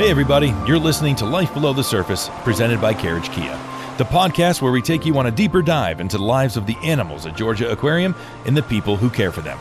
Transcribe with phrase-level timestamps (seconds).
[0.00, 3.52] Hey, everybody, you're listening to Life Below the Surface, presented by Carriage Kia,
[3.98, 6.74] the podcast where we take you on a deeper dive into the lives of the
[6.82, 8.14] animals at Georgia Aquarium
[8.46, 9.58] and the people who care for them.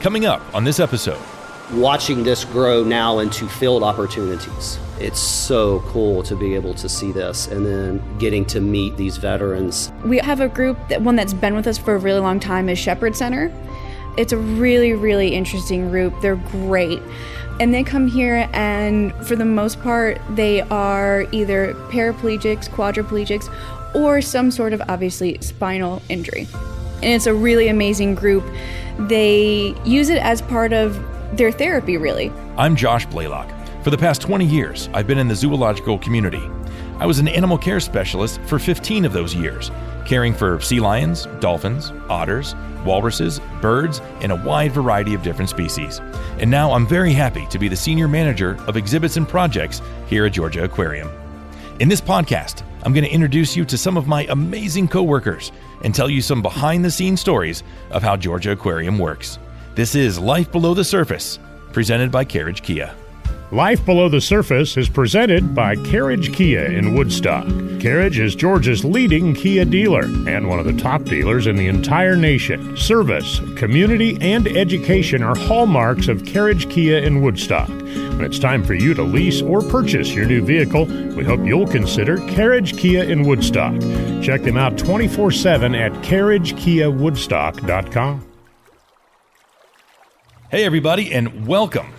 [0.00, 1.18] Coming up on this episode,
[1.72, 4.78] watching this grow now into field opportunities.
[4.98, 9.16] It's so cool to be able to see this and then getting to meet these
[9.16, 9.90] veterans.
[10.04, 12.68] We have a group that one that's been with us for a really long time
[12.68, 13.50] is Shepherd Center.
[14.18, 16.12] It's a really, really interesting group.
[16.20, 17.00] They're great.
[17.60, 23.54] And they come here, and for the most part, they are either paraplegics, quadriplegics,
[23.94, 26.48] or some sort of obviously spinal injury.
[27.02, 28.50] And it's a really amazing group.
[28.98, 30.98] They use it as part of
[31.36, 32.32] their therapy, really.
[32.56, 33.50] I'm Josh Blaylock.
[33.84, 36.42] For the past 20 years, I've been in the zoological community.
[36.98, 39.70] I was an animal care specialist for 15 of those years,
[40.10, 46.00] caring for sea lions, dolphins, otters, walruses, birds, and a wide variety of different species.
[46.40, 50.26] And now I'm very happy to be the senior manager of exhibits and projects here
[50.26, 51.08] at Georgia Aquarium.
[51.78, 55.52] In this podcast, I'm going to introduce you to some of my amazing coworkers
[55.84, 59.38] and tell you some behind the scenes stories of how Georgia Aquarium works.
[59.76, 61.38] This is Life Below the Surface,
[61.72, 62.92] presented by Carriage Kia.
[63.52, 67.48] Life Below the Surface is presented by Carriage Kia in Woodstock.
[67.80, 72.14] Carriage is Georgia's leading Kia dealer and one of the top dealers in the entire
[72.14, 72.76] nation.
[72.76, 77.68] Service, community, and education are hallmarks of Carriage Kia in Woodstock.
[77.68, 80.84] When it's time for you to lease or purchase your new vehicle,
[81.16, 83.72] we hope you'll consider Carriage Kia in Woodstock.
[84.22, 88.26] Check them out 24 7 at carriagekiawoodstock.com.
[90.52, 91.92] Hey, everybody, and welcome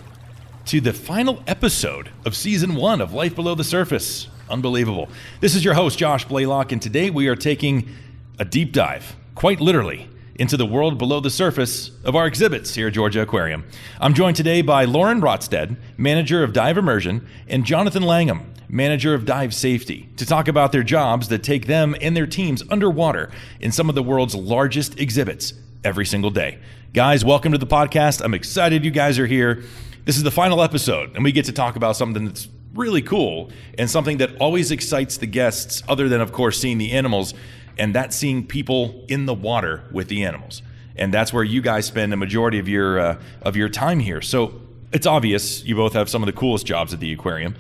[0.66, 4.28] to the final episode of season one of Life Below the Surface.
[4.50, 5.10] Unbelievable.
[5.40, 7.90] This is your host, Josh Blaylock, and today we are taking
[8.38, 12.88] a deep dive, quite literally, into the world below the surface of our exhibits here
[12.88, 13.66] at Georgia Aquarium.
[14.00, 19.26] I'm joined today by Lauren Rotstead, manager of dive immersion, and Jonathan Langham, manager of
[19.26, 23.72] dive safety, to talk about their jobs that take them and their teams underwater in
[23.72, 25.54] some of the world's largest exhibits
[25.84, 26.60] every single day.
[26.94, 28.24] Guys, welcome to the podcast.
[28.24, 29.64] I'm excited you guys are here.
[30.04, 33.52] This is the final episode, and we get to talk about something that's really cool
[33.78, 37.36] and something that always excites the guests, other than, of course, seeing the animals,
[37.78, 40.64] and that's seeing people in the water with the animals.
[40.96, 44.22] And that's where you guys spend a majority of your uh, of your time here.
[44.22, 44.60] So
[44.92, 47.56] it's obvious you both have some of the coolest jobs at the aquarium.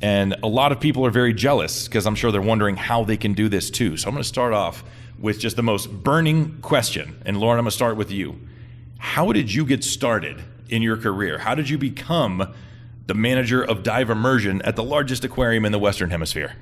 [0.00, 3.18] And a lot of people are very jealous because I'm sure they're wondering how they
[3.18, 3.98] can do this too.
[3.98, 4.82] So I'm going to start off
[5.18, 7.22] with just the most burning question.
[7.24, 8.40] And Lauren, I'm going to start with you.
[8.98, 11.38] How did you get started in your career?
[11.38, 12.54] How did you become
[13.06, 16.54] the manager of dive immersion at the largest aquarium in the Western Hemisphere?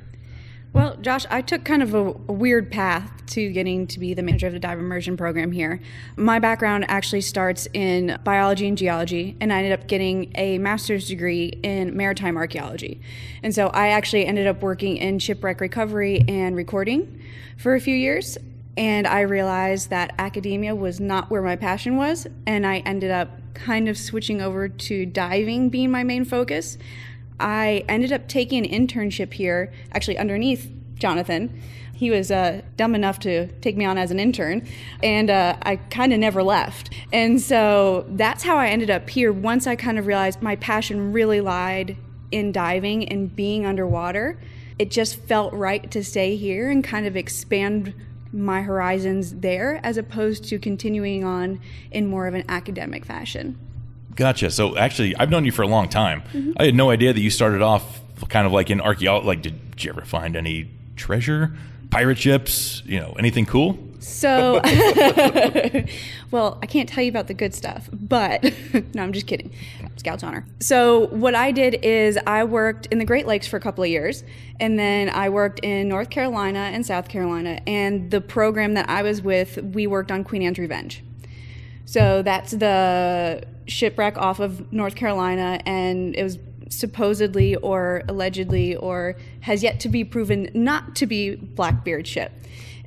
[0.73, 4.23] Well, Josh, I took kind of a, a, weird path to getting to be the
[4.23, 5.81] manager of the dive immersion program here.
[6.17, 11.09] My background actually starts in biology and geology, and I ended up getting a master's
[11.09, 13.01] degree in maritime archaeology.
[13.43, 17.21] And so I actually ended up working in shipwreck recovery and recording
[17.57, 18.39] for a few years.
[18.77, 23.40] And I realized that academia was not where my passion was, and I ended up
[23.61, 26.79] kind of switching over to diving being my main focus.
[27.39, 31.61] I ended up taking an internship here, actually underneath Jonathan.
[31.95, 34.67] He was uh, dumb enough to take me on as an intern,
[35.03, 36.91] and uh, I kind of never left.
[37.13, 41.13] And so that's how I ended up here once I kind of realized my passion
[41.13, 41.97] really lied
[42.31, 44.41] in diving and being underwater.
[44.79, 47.95] It just felt right to stay here and kind of expand
[48.33, 51.61] my horizons there as opposed to continuing on
[51.91, 53.59] in more of an academic fashion.
[54.15, 54.51] Gotcha.
[54.51, 56.23] So actually, I've known you for a long time.
[56.33, 56.53] Mm-hmm.
[56.57, 59.27] I had no idea that you started off kind of like in archaeology.
[59.27, 61.57] Like, did, did you ever find any treasure,
[61.91, 63.79] pirate ships, you know, anything cool?
[64.01, 64.61] So,
[66.31, 68.43] well, I can't tell you about the good stuff, but
[68.95, 69.53] no, I'm just kidding.
[69.97, 70.47] Scout's honor.
[70.59, 73.91] So, what I did is I worked in the Great Lakes for a couple of
[73.91, 74.25] years,
[74.59, 77.61] and then I worked in North Carolina and South Carolina.
[77.67, 81.05] And the program that I was with, we worked on Queen Anne's Revenge.
[81.85, 86.39] So, that's the shipwreck off of North Carolina, and it was
[86.71, 92.33] supposedly or allegedly or has yet to be proven not to be Blackbeard ship.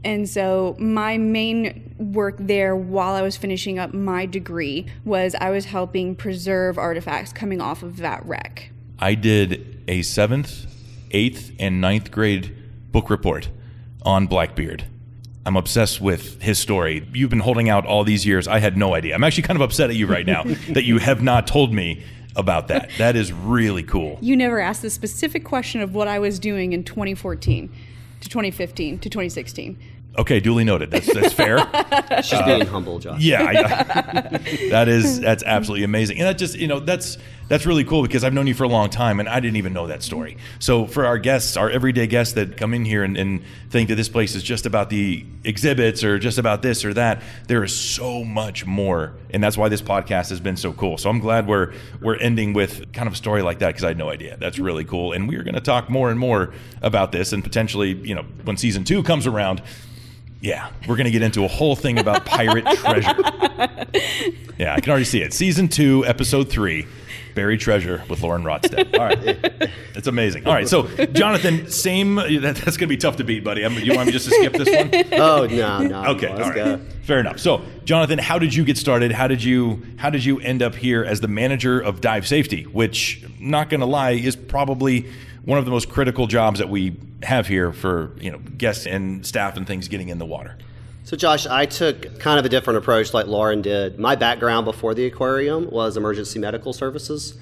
[0.04, 5.50] And so my main work there while I was finishing up my degree was I
[5.50, 8.72] was helping preserve artifacts coming off of that wreck.
[9.00, 10.66] I did a seventh,
[11.12, 12.56] eighth, and ninth grade
[12.92, 13.50] book report
[14.04, 14.86] on Blackbeard.
[15.46, 17.08] I'm obsessed with his story.
[17.14, 18.48] You've been holding out all these years.
[18.48, 19.14] I had no idea.
[19.14, 22.04] I'm actually kind of upset at you right now that you have not told me
[22.36, 22.90] about that.
[22.98, 24.18] That is really cool.
[24.22, 27.70] You never asked the specific question of what I was doing in 2014
[28.24, 29.78] to 2015 to 2016.
[30.18, 30.92] Okay, duly noted.
[30.92, 31.58] That's that's fair.
[32.22, 33.22] She's uh, being humble, Josh.
[33.22, 34.38] Yeah, I,
[34.70, 37.18] that is that's absolutely amazing, and that just you know that's
[37.48, 39.74] that's really cool because I've known you for a long time and I didn't even
[39.74, 40.38] know that story.
[40.60, 43.95] So for our guests, our everyday guests that come in here and, and think that
[43.95, 47.78] this place is just about the exhibits or just about this or that, there is
[47.78, 50.98] so much more, and that's why this podcast has been so cool.
[50.98, 53.89] So I'm glad we're we're ending with kind of a story like that because I
[53.89, 54.38] had no idea.
[54.38, 57.44] That's really cool, and we are going to talk more and more about this, and
[57.44, 59.62] potentially, you know, when season two comes around.
[60.39, 63.16] Yeah, we're going to get into a whole thing about pirate treasure.
[64.57, 65.31] Yeah, I can already see it.
[65.31, 66.86] Season two, episode three
[67.36, 68.98] Buried Treasure with Lauren Rotstead.
[68.98, 69.70] All right.
[69.96, 70.48] It's amazing.
[70.48, 70.68] All right.
[70.68, 72.16] So, Jonathan, same.
[72.16, 73.64] That, that's going to be tough to beat, buddy.
[73.64, 75.22] I'm, you want me just to skip this one?
[75.22, 76.06] Oh no, no.
[76.16, 76.34] Okay.
[76.34, 76.78] no, All go.
[77.04, 77.40] Fair enough.
[77.40, 79.12] So, Jonathan, how did you get started?
[79.12, 82.64] How did you how did you end up here as the manager of dive safety,
[82.64, 85.06] which, not going to lie, is probably
[85.46, 89.26] one of the most critical jobs that we have here for you know guests and
[89.26, 90.58] staff and things getting in the water.
[91.06, 94.00] So, Josh, I took kind of a different approach like Lauren did.
[94.00, 97.38] My background before the aquarium was emergency medical services.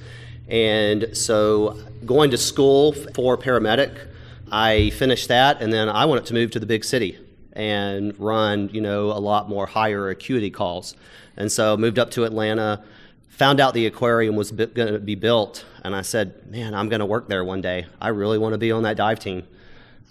[0.48, 4.08] And so, going to school for paramedic,
[4.52, 7.20] I finished that, and then I wanted to move to the big city
[7.54, 10.96] and run, you know, a lot more higher acuity calls.
[11.38, 12.84] And so, moved up to Atlanta,
[13.30, 17.00] found out the aquarium was going to be built, and I said, man, I'm going
[17.00, 17.86] to work there one day.
[18.02, 19.44] I really want to be on that dive team.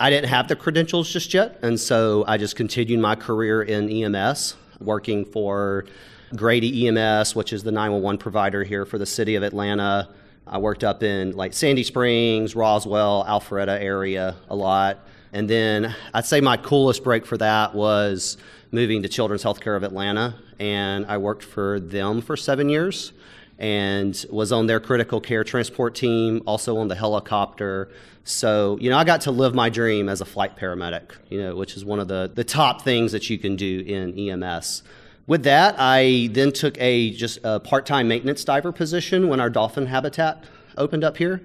[0.02, 3.90] I didn't have the credentials just yet, and so I just continued my career in
[3.90, 5.84] EMS, working for
[6.34, 10.08] Grady EMS, which is the 911 provider here for the city of Atlanta.
[10.46, 15.00] I worked up in like Sandy Springs, Roswell, Alpharetta area a lot.
[15.34, 18.38] And then I'd say my coolest break for that was
[18.72, 23.12] moving to Children's Healthcare of Atlanta, and I worked for them for seven years
[23.60, 27.90] and was on their critical care transport team, also on the helicopter.
[28.24, 31.54] So, you know, I got to live my dream as a flight paramedic, you know,
[31.54, 34.82] which is one of the, the top things that you can do in EMS.
[35.26, 39.86] With that, I then took a just a part-time maintenance diver position when our dolphin
[39.86, 40.42] habitat
[40.78, 41.42] opened up here.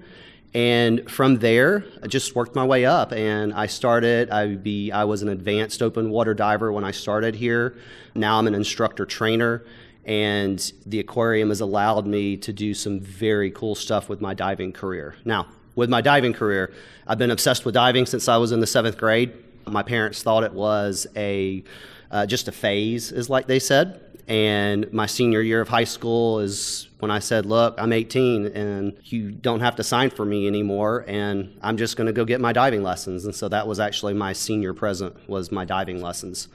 [0.54, 4.30] And from there, I just worked my way up, and I started.
[4.30, 7.76] I be I was an advanced open water diver when I started here.
[8.14, 9.64] Now I'm an instructor trainer,
[10.06, 14.72] and the aquarium has allowed me to do some very cool stuff with my diving
[14.72, 15.16] career.
[15.24, 16.72] Now, with my diving career,
[17.08, 19.32] I've been obsessed with diving since I was in the seventh grade.
[19.66, 21.64] My parents thought it was a
[22.10, 24.00] uh, just a phase, is like they said.
[24.28, 28.96] And my senior year of high school is when I said, "Look, I'm 18, and
[29.04, 32.40] you don't have to sign for me anymore, and I'm just going to go get
[32.40, 36.48] my diving lessons." And so that was actually my senior present was my diving lessons.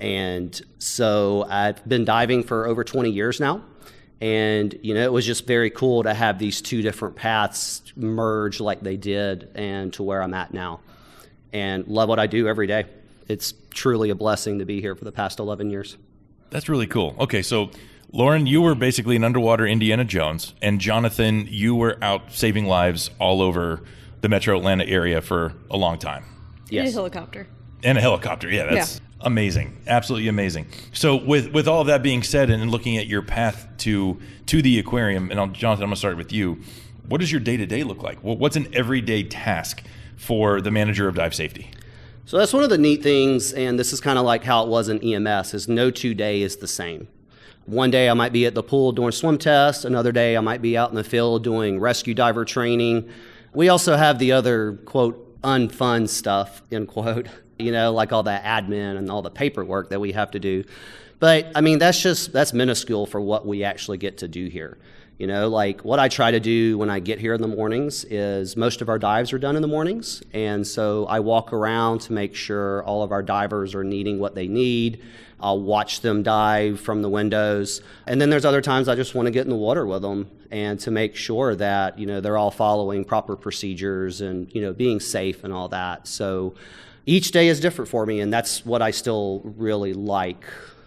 [0.00, 3.62] And so I've been diving for over 20 years now.
[4.20, 8.60] And, you know, it was just very cool to have these two different paths merge
[8.60, 10.80] like they did and to where I'm at now.
[11.52, 12.84] And love what I do every day.
[13.28, 15.96] It's truly a blessing to be here for the past 11 years.
[16.50, 17.14] That's really cool.
[17.18, 17.70] Okay, so
[18.12, 23.10] Lauren, you were basically an underwater Indiana Jones, and Jonathan, you were out saving lives
[23.18, 23.82] all over
[24.20, 26.24] the metro Atlanta area for a long time.
[26.70, 26.94] In a Yes.
[26.94, 27.46] helicopter.
[27.84, 28.50] And a helicopter.
[28.50, 29.76] Yeah, that's amazing.
[29.86, 30.66] Absolutely amazing.
[30.92, 34.62] So with with all of that being said and looking at your path to to
[34.62, 36.60] the aquarium, and I'll, Jonathan, I'm going to start with you.
[37.06, 38.18] What does your day-to-day look like?
[38.22, 39.82] What's an everyday task
[40.16, 41.70] for the manager of dive safety?
[42.24, 44.70] So that's one of the neat things, and this is kind of like how it
[44.70, 47.08] was in EMS, is no two day is the same.
[47.66, 50.62] One day I might be at the pool doing swim tests, another day I might
[50.62, 53.10] be out in the field doing rescue diver training.
[53.52, 58.30] We also have the other, quote, unfun stuff, end quote, you know, like all the
[58.30, 60.64] admin and all the paperwork that we have to do.
[61.20, 64.78] But I mean, that's just, that's minuscule for what we actually get to do here.
[65.18, 68.04] You know, like what I try to do when I get here in the mornings
[68.04, 70.24] is most of our dives are done in the mornings.
[70.32, 74.34] And so I walk around to make sure all of our divers are needing what
[74.34, 75.02] they need.
[75.38, 77.80] I'll watch them dive from the windows.
[78.08, 80.28] And then there's other times I just want to get in the water with them
[80.50, 84.72] and to make sure that, you know, they're all following proper procedures and, you know,
[84.72, 86.08] being safe and all that.
[86.08, 86.54] So
[87.06, 88.20] each day is different for me.
[88.20, 90.44] And that's what I still really like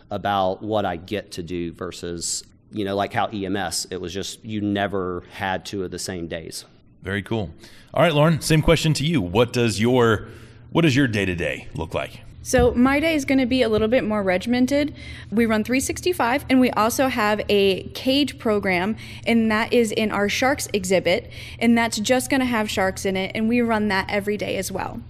[0.09, 4.43] about what I get to do versus you know, like how EMS, it was just
[4.43, 6.65] you never had two of the same days.
[7.01, 7.49] Very cool.
[7.93, 9.21] All right, Lauren, same question to you.
[9.21, 10.27] What does your
[10.71, 12.21] what does your day-to-day look like?
[12.43, 14.93] So my day is going to be a little bit more regimented.
[15.31, 18.95] We run 365 and we also have a cage program
[19.25, 23.17] and that is in our sharks exhibit and that's just going to have sharks in
[23.17, 25.01] it and we run that every day as well.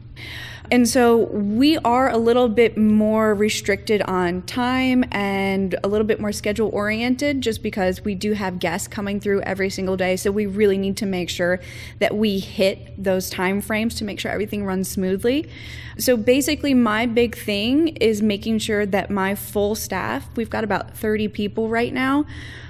[0.70, 6.20] And so we are a little bit more restricted on time and a little bit
[6.20, 10.18] more schedule oriented just because we do have guests coming through every single day.
[10.18, 11.62] So we really need to make sure
[12.00, 15.50] that we hit those time frames to make sure everything runs smoothly.
[15.98, 20.98] So basically, my big thing is making sure that my full staff, we've got about
[20.98, 22.26] 30 people right now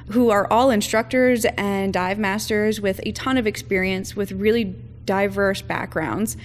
[0.10, 4.76] who are all instructors and dive masters with a ton of experience with really
[5.06, 6.38] diverse backgrounds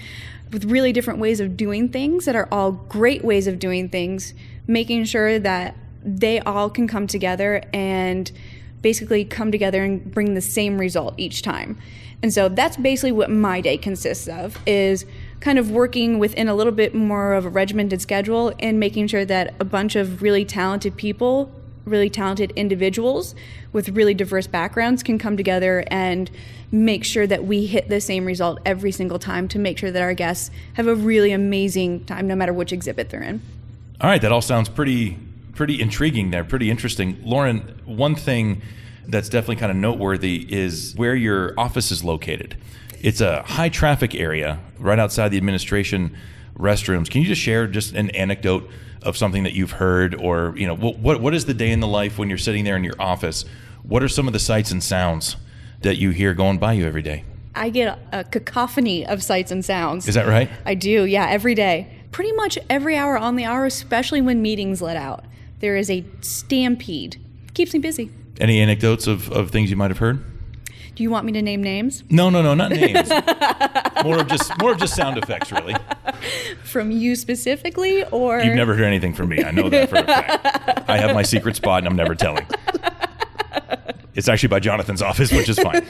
[0.52, 4.34] with really different ways of doing things that are all great ways of doing things,
[4.66, 8.30] making sure that they all can come together and
[8.82, 11.78] basically come together and bring the same result each time.
[12.22, 15.06] And so that's basically what my day consists of is
[15.40, 19.24] kind of working within a little bit more of a regimented schedule and making sure
[19.24, 21.52] that a bunch of really talented people,
[21.84, 23.34] really talented individuals
[23.72, 26.30] with really diverse backgrounds can come together and
[26.70, 30.02] make sure that we hit the same result every single time to make sure that
[30.02, 33.40] our guests have a really amazing time no matter which exhibit they're in.
[34.00, 35.18] All right, that all sounds pretty
[35.54, 37.20] pretty intriguing there, pretty interesting.
[37.22, 38.62] Lauren, one thing
[39.06, 42.56] that's definitely kind of noteworthy is where your office is located.
[43.00, 46.16] It's a high traffic area right outside the administration
[46.56, 47.10] restrooms.
[47.10, 48.68] Can you just share just an anecdote
[49.02, 51.86] of something that you've heard or, you know, what what is the day in the
[51.86, 53.44] life when you're sitting there in your office?
[53.82, 55.36] What are some of the sights and sounds
[55.80, 57.24] that you hear going by you every day?
[57.54, 60.08] I get a, a cacophony of sights and sounds.
[60.08, 60.48] Is that right?
[60.64, 61.92] I do, yeah, every day.
[62.10, 65.24] Pretty much every hour on the hour, especially when meetings let out.
[65.60, 67.20] There is a stampede.
[67.54, 68.10] Keeps me busy.
[68.40, 70.24] Any anecdotes of, of things you might have heard?
[70.94, 72.04] Do you want me to name names?
[72.10, 73.08] No, no, no, not names.
[74.04, 75.74] more of just more of just sound effects, really.
[76.64, 79.42] From you specifically, or You've never heard anything from me.
[79.42, 80.88] I know that for a fact.
[80.90, 82.46] I have my secret spot, and I'm never telling.
[84.14, 85.86] It's actually by Jonathan's office, which is fine.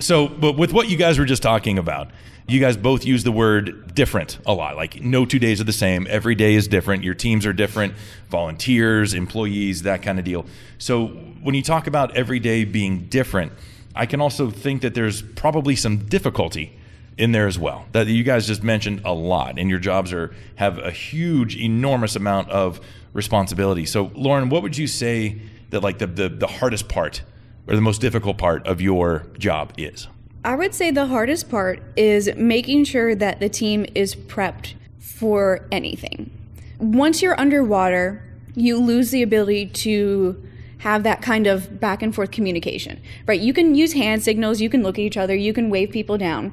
[0.00, 2.10] so, but with what you guys were just talking about,
[2.46, 4.76] you guys both use the word different a lot.
[4.76, 6.06] Like, no two days are the same.
[6.10, 7.02] Every day is different.
[7.02, 7.94] Your teams are different,
[8.28, 10.44] volunteers, employees, that kind of deal.
[10.78, 11.06] So,
[11.42, 13.52] when you talk about every day being different,
[13.96, 16.78] I can also think that there's probably some difficulty
[17.18, 20.34] in there as well that you guys just mentioned a lot and your jobs are
[20.56, 22.78] have a huge enormous amount of
[23.14, 27.22] responsibility so lauren what would you say that like the, the, the hardest part
[27.66, 30.08] or the most difficult part of your job is?
[30.44, 35.66] I would say the hardest part is making sure that the team is prepped for
[35.72, 36.30] anything.
[36.78, 38.22] Once you're underwater,
[38.54, 40.40] you lose the ability to
[40.78, 43.40] have that kind of back and forth communication, right?
[43.40, 46.18] You can use hand signals, you can look at each other, you can wave people
[46.18, 46.52] down.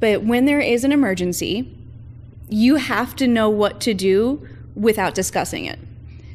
[0.00, 1.76] But when there is an emergency,
[2.48, 5.78] you have to know what to do without discussing it.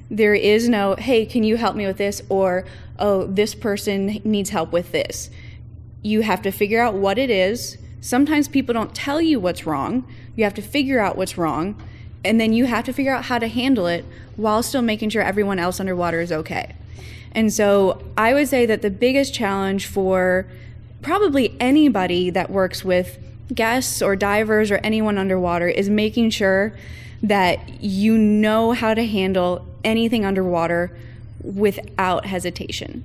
[0.09, 2.21] There is no, hey, can you help me with this?
[2.29, 2.65] Or,
[2.97, 5.29] oh, this person needs help with this.
[6.01, 7.77] You have to figure out what it is.
[8.01, 10.07] Sometimes people don't tell you what's wrong.
[10.35, 11.81] You have to figure out what's wrong.
[12.25, 14.03] And then you have to figure out how to handle it
[14.35, 16.75] while still making sure everyone else underwater is okay.
[17.31, 20.47] And so I would say that the biggest challenge for
[21.01, 23.17] probably anybody that works with
[23.53, 26.73] guests or divers or anyone underwater is making sure
[27.23, 30.95] that you know how to handle anything underwater
[31.43, 33.03] without hesitation.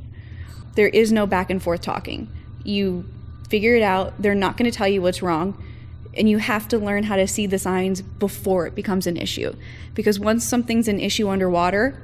[0.75, 2.29] There is no back and forth talking.
[2.65, 3.09] You
[3.49, 5.63] figure it out, they're not going to tell you what's wrong,
[6.17, 9.55] and you have to learn how to see the signs before it becomes an issue.
[9.95, 12.03] Because once something's an issue underwater,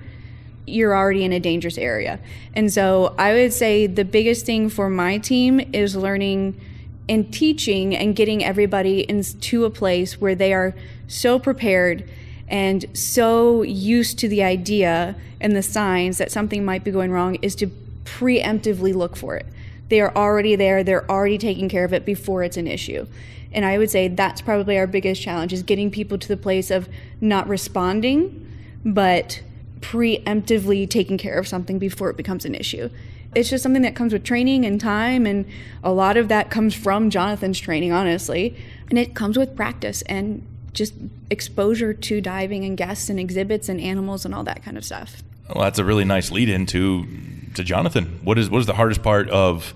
[0.71, 2.21] you're already in a dangerous area.
[2.55, 6.61] And so I would say the biggest thing for my team is learning
[7.09, 10.75] and teaching and getting everybody into a place where they are
[11.09, 12.09] so prepared
[12.49, 17.37] and so used to the idea and the signs that something might be going wrong
[17.43, 17.67] is to
[18.05, 19.47] preemptively look for it.
[19.89, 23.07] They are already there, they're already taking care of it before it's an issue.
[23.53, 26.71] And I would say that's probably our biggest challenge is getting people to the place
[26.71, 26.89] of
[27.21, 28.47] not responding,
[28.85, 29.43] but
[29.81, 32.91] preemptively taking care of something before it becomes an issue.
[33.35, 35.47] It's just something that comes with training and time, and
[35.85, 38.57] a lot of that comes from Jonathan's training, honestly.
[38.89, 40.95] And it comes with practice and just
[41.31, 45.23] exposure to diving and guests and exhibits and animals and all that kind of stuff.
[45.49, 47.07] Well, that's a really nice lead into
[47.55, 48.21] to Jonathan.
[48.23, 49.75] What is what is the hardest part of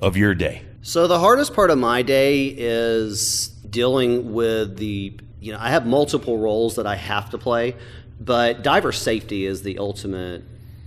[0.00, 0.62] of your day?
[0.82, 5.86] So the hardest part of my day is dealing with the you know I have
[5.86, 7.74] multiple roles that I have to play,
[8.24, 10.42] but diver safety is the ultimate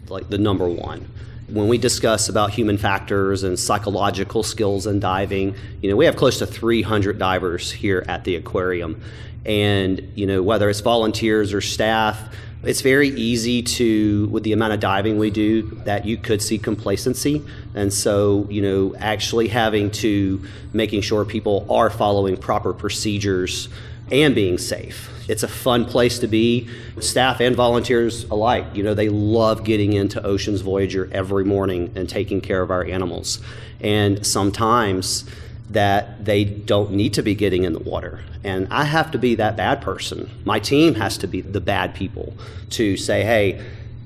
[0.10, 1.08] like the number one
[1.48, 6.16] when we discuss about human factors and psychological skills in diving, you know, we have
[6.16, 9.02] close to 300 divers here at the aquarium.
[9.46, 14.74] And, you know, whether it's volunteers or staff, it's very easy to, with the amount
[14.74, 17.42] of diving we do, that you could see complacency.
[17.76, 23.70] And so, you know, actually having to making sure people are following proper procedures
[24.12, 25.10] and being safe.
[25.28, 28.66] It's a fun place to be, staff and volunteers alike.
[28.74, 32.86] You know, they love getting into Oceans Voyager every morning and taking care of our
[32.86, 33.40] animals.
[33.82, 35.26] And sometimes
[35.70, 38.22] that they don't need to be getting in the water.
[38.44, 40.30] And I have to be that bad person.
[40.46, 42.34] My team has to be the bad people
[42.72, 43.62] to say, hey,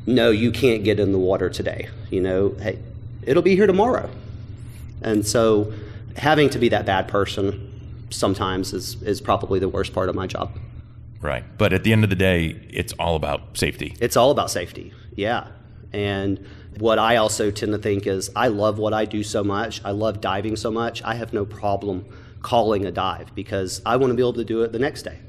[0.07, 1.89] no, you can't get in the water today.
[2.09, 2.79] You know, hey,
[3.21, 4.09] it'll be here tomorrow.
[5.03, 5.71] And so
[6.17, 7.70] having to be that bad person
[8.11, 10.57] sometimes is, is probably the worst part of my job.
[11.21, 11.43] Right.
[11.57, 13.95] But at the end of the day, it's all about safety.
[13.99, 14.93] It's all about safety.
[15.15, 15.47] Yeah.
[15.93, 16.45] And
[16.77, 19.83] what I also tend to think is I love what I do so much.
[19.83, 21.03] I love diving so much.
[21.03, 22.05] I have no problem
[22.41, 25.19] calling a dive because I want to be able to do it the next day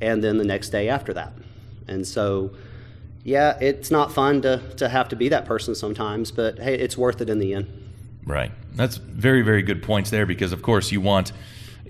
[0.00, 1.32] and then the next day after that.
[1.86, 2.52] And so,
[3.24, 6.96] yeah, it's not fun to, to have to be that person sometimes, but hey, it's
[6.96, 7.66] worth it in the end.
[8.24, 8.52] Right.
[8.74, 11.32] That's very, very good points there because, of course, you want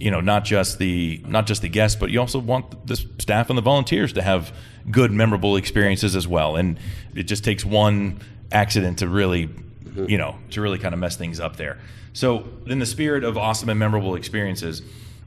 [0.00, 3.50] you know not just the not just the guests but you also want the staff
[3.50, 4.52] and the volunteers to have
[4.90, 6.56] good memorable experiences as well.
[6.56, 6.78] And
[7.14, 9.50] it just takes one accident to really
[10.06, 11.78] you know to really kind of mess things up there.
[12.12, 14.82] So in the spirit of awesome and memorable experiences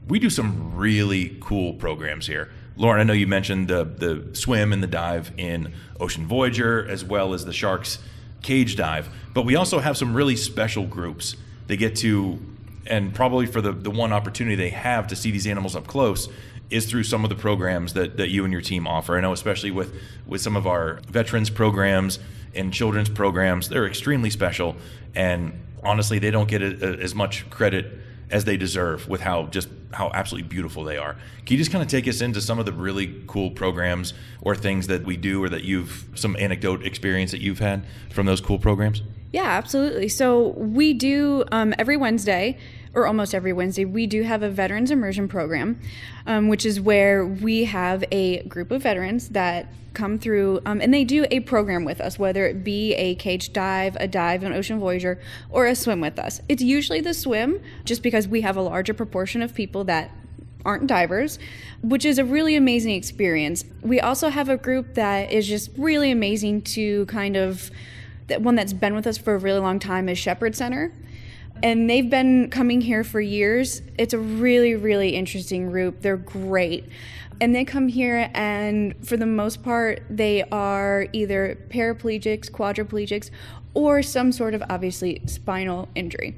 [0.06, 2.50] we do some really cool programs here.
[2.76, 7.04] Lauren i know you mentioned the the swim and the dive in ocean voyager as
[7.04, 8.00] well as the sharks
[8.42, 11.36] cage dive but we also have some really special groups.
[11.66, 12.38] They get to
[12.86, 16.28] and probably for the, the one opportunity they have to see these animals up close
[16.70, 19.16] is through some of the programs that, that you and your team offer.
[19.16, 19.94] I know, especially with,
[20.26, 22.18] with some of our veterans programs
[22.54, 24.76] and children's programs, they're extremely special.
[25.14, 27.98] And honestly, they don't get a, a, uh, as much credit
[28.30, 31.14] as they deserve with how just how absolutely beautiful they are.
[31.46, 34.54] Can you just kind of take us into some of the really cool programs or
[34.54, 38.40] things that we do or that you've some anecdote experience that you've had from those
[38.40, 39.02] cool programs?
[39.32, 40.08] Yeah, absolutely.
[40.08, 42.56] So we do um, every Wednesday,
[42.94, 45.80] or almost every Wednesday, we do have a veterans immersion program,
[46.26, 50.92] um, which is where we have a group of veterans that come through um, and
[50.92, 54.52] they do a program with us, whether it be a cage dive, a dive, an
[54.52, 55.20] ocean voyager,
[55.50, 56.40] or a swim with us.
[56.48, 60.10] It's usually the swim, just because we have a larger proportion of people that
[60.64, 61.38] aren't divers,
[61.82, 63.64] which is a really amazing experience.
[63.82, 67.70] We also have a group that is just really amazing to kind of
[68.28, 70.92] that one that's been with us for a really long time is Shepherd Center.
[71.62, 73.82] And they've been coming here for years.
[73.98, 76.00] It's a really, really interesting group.
[76.00, 76.86] They're great.
[77.40, 83.30] And they come here, and for the most part, they are either paraplegics, quadriplegics,
[83.74, 86.36] or some sort of obviously spinal injury.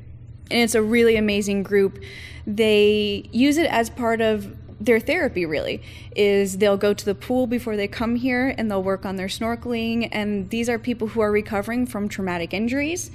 [0.51, 2.03] And it's a really amazing group.
[2.47, 5.83] They use it as part of their therapy really
[6.15, 9.27] is they'll go to the pool before they come here and they'll work on their
[9.27, 10.09] snorkeling.
[10.13, 13.11] And these are people who are recovering from traumatic injuries.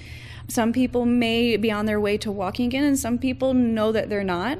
[0.48, 4.10] Some people may be on their way to walking again and some people know that
[4.10, 4.58] they're not.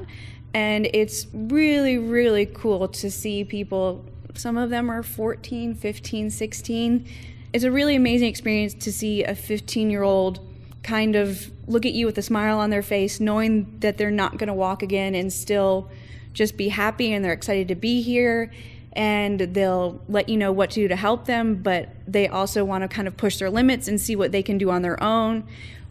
[0.54, 4.04] And it's really really cool to see people
[4.34, 7.08] some of them are 14 15 16
[7.52, 10.40] it's a really amazing experience to see a 15 year old
[10.82, 14.36] kind of look at you with a smile on their face knowing that they're not
[14.36, 15.88] going to walk again and still
[16.32, 18.50] just be happy and they're excited to be here
[18.94, 22.82] and they'll let you know what to do to help them, but they also want
[22.82, 25.44] to kind of push their limits and see what they can do on their own.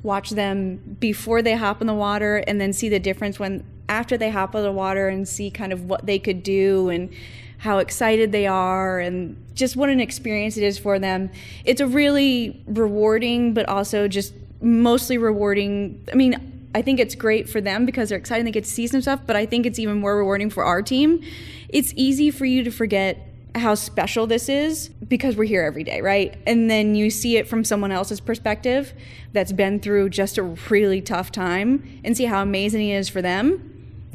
[0.03, 4.17] Watch them before they hop in the water and then see the difference when after
[4.17, 7.11] they hop in the water and see kind of what they could do and
[7.57, 11.29] how excited they are and just what an experience it is for them.
[11.65, 16.05] It's a really rewarding but also just mostly rewarding.
[16.11, 18.87] I mean, I think it's great for them because they're excited they get to see
[18.87, 21.21] some stuff, but I think it's even more rewarding for our team.
[21.69, 26.01] It's easy for you to forget how special this is because we're here every day,
[26.01, 26.37] right?
[26.47, 28.93] And then you see it from someone else's perspective
[29.33, 33.21] that's been through just a really tough time and see how amazing it is for
[33.21, 33.67] them.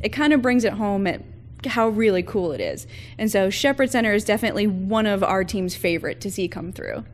[0.02, 1.22] It kind of brings it home at
[1.66, 2.86] how really cool it is.
[3.18, 7.04] And so Shepherd Center is definitely one of our team's favorite to see come through.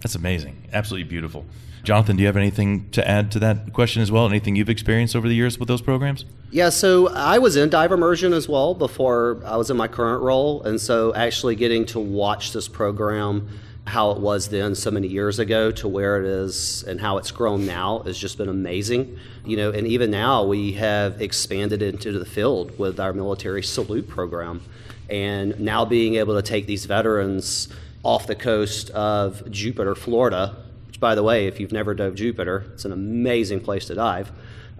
[0.00, 0.68] That's amazing.
[0.72, 1.46] Absolutely beautiful.
[1.82, 4.26] Jonathan, do you have anything to add to that question as well?
[4.26, 6.24] Anything you've experienced over the years with those programs?
[6.50, 10.22] Yeah, so I was in dive immersion as well before I was in my current
[10.22, 10.62] role.
[10.62, 13.48] And so actually getting to watch this program,
[13.86, 17.30] how it was then so many years ago to where it is and how it's
[17.30, 19.18] grown now has just been amazing.
[19.44, 24.08] You know, and even now we have expanded into the field with our military salute
[24.08, 24.62] program.
[25.08, 27.68] And now being able to take these veterans
[28.02, 30.56] off the coast of Jupiter, Florida,
[31.00, 34.30] by the way, if you've never dove Jupiter, it's an amazing place to dive.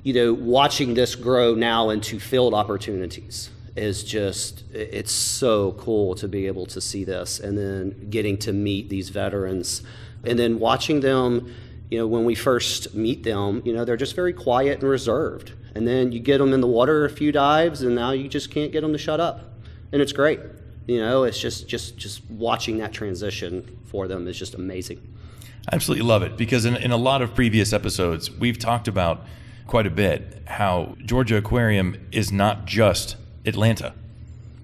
[0.02, 6.28] You know, watching this grow now into field opportunities is just it's so cool to
[6.28, 9.82] be able to see this and then getting to meet these veterans
[10.24, 11.54] and then watching them
[11.88, 15.52] you know when we first meet them you know they're just very quiet and reserved
[15.76, 18.50] and then you get them in the water a few dives and now you just
[18.50, 19.50] can't get them to shut up
[19.92, 20.40] and it's great.
[20.86, 25.00] You know, it's just just just watching that transition for them is just amazing.
[25.72, 29.24] Absolutely love it because in, in a lot of previous episodes, we've talked about
[29.68, 33.94] quite a bit how Georgia Aquarium is not just Atlanta,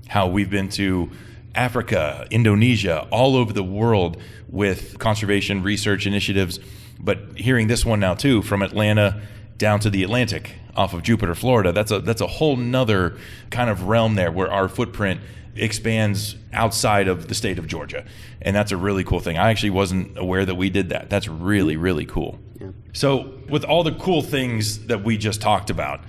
[0.09, 1.11] how we've been to
[1.55, 6.59] Africa, Indonesia, all over the world with conservation research initiatives.
[6.99, 9.23] But hearing this one now too, from Atlanta
[9.59, 13.17] down to the Atlantic off of Jupiter, Florida, that's a that's a whole nother
[13.51, 15.21] kind of realm there where our footprint
[15.57, 18.05] expands outside of the state of Georgia.
[18.43, 19.39] And that's a really cool thing.
[19.39, 21.11] I actually wasn't aware that we did that.
[21.11, 22.39] That's really, really cool.
[22.61, 22.69] Yeah.
[22.93, 26.01] So, with all the cool things that we just talked about,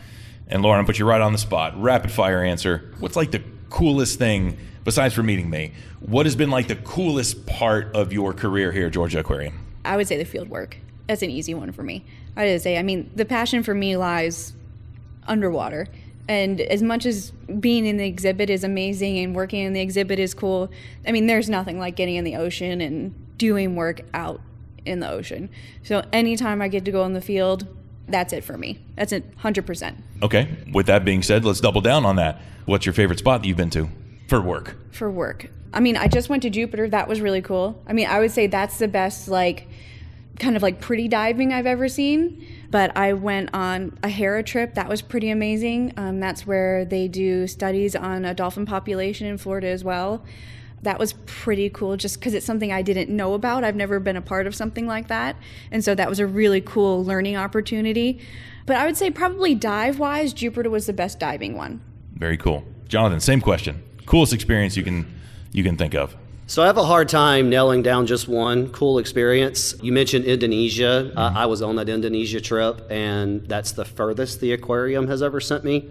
[0.47, 2.93] and Lauren, I'll put you right on the spot, rapid fire answer.
[2.99, 5.73] What's like the coolest thing besides for meeting me?
[5.99, 9.65] What has been like the coolest part of your career here at Georgia Aquarium?
[9.83, 10.77] I would say the field work.
[11.07, 12.05] That's an easy one for me.
[12.35, 14.53] I would say, I mean, the passion for me lies
[15.25, 15.87] underwater.
[16.29, 20.19] And as much as being in the exhibit is amazing and working in the exhibit
[20.19, 20.69] is cool,
[21.05, 24.41] I mean, there's nothing like getting in the ocean and doing work out
[24.85, 25.49] in the ocean.
[25.83, 27.65] So anytime I get to go in the field,
[28.09, 28.79] that's it for me.
[28.95, 29.95] That's it, 100%.
[30.23, 30.49] Okay.
[30.73, 32.41] With that being said, let's double down on that.
[32.65, 33.89] What's your favorite spot that you've been to
[34.27, 34.75] for work?
[34.91, 35.49] For work.
[35.73, 36.89] I mean, I just went to Jupiter.
[36.89, 37.81] That was really cool.
[37.87, 39.67] I mean, I would say that's the best, like,
[40.39, 42.45] kind of like pretty diving I've ever seen.
[42.69, 44.73] But I went on a Hera trip.
[44.75, 45.93] That was pretty amazing.
[45.97, 50.23] Um, that's where they do studies on a dolphin population in Florida as well.
[50.83, 53.63] That was pretty cool just because it's something I didn't know about.
[53.63, 55.35] I've never been a part of something like that.
[55.71, 58.19] And so that was a really cool learning opportunity.
[58.65, 61.81] But I would say, probably dive wise, Jupiter was the best diving one.
[62.13, 62.63] Very cool.
[62.87, 63.81] Jonathan, same question.
[64.05, 65.05] Coolest experience you can
[65.51, 66.15] you can think of?
[66.49, 69.75] So I have a hard time nailing down just one cool experience.
[69.81, 71.09] You mentioned Indonesia.
[71.09, 71.17] Mm-hmm.
[71.17, 75.41] Uh, I was on that Indonesia trip, and that's the furthest the aquarium has ever
[75.41, 75.89] sent me.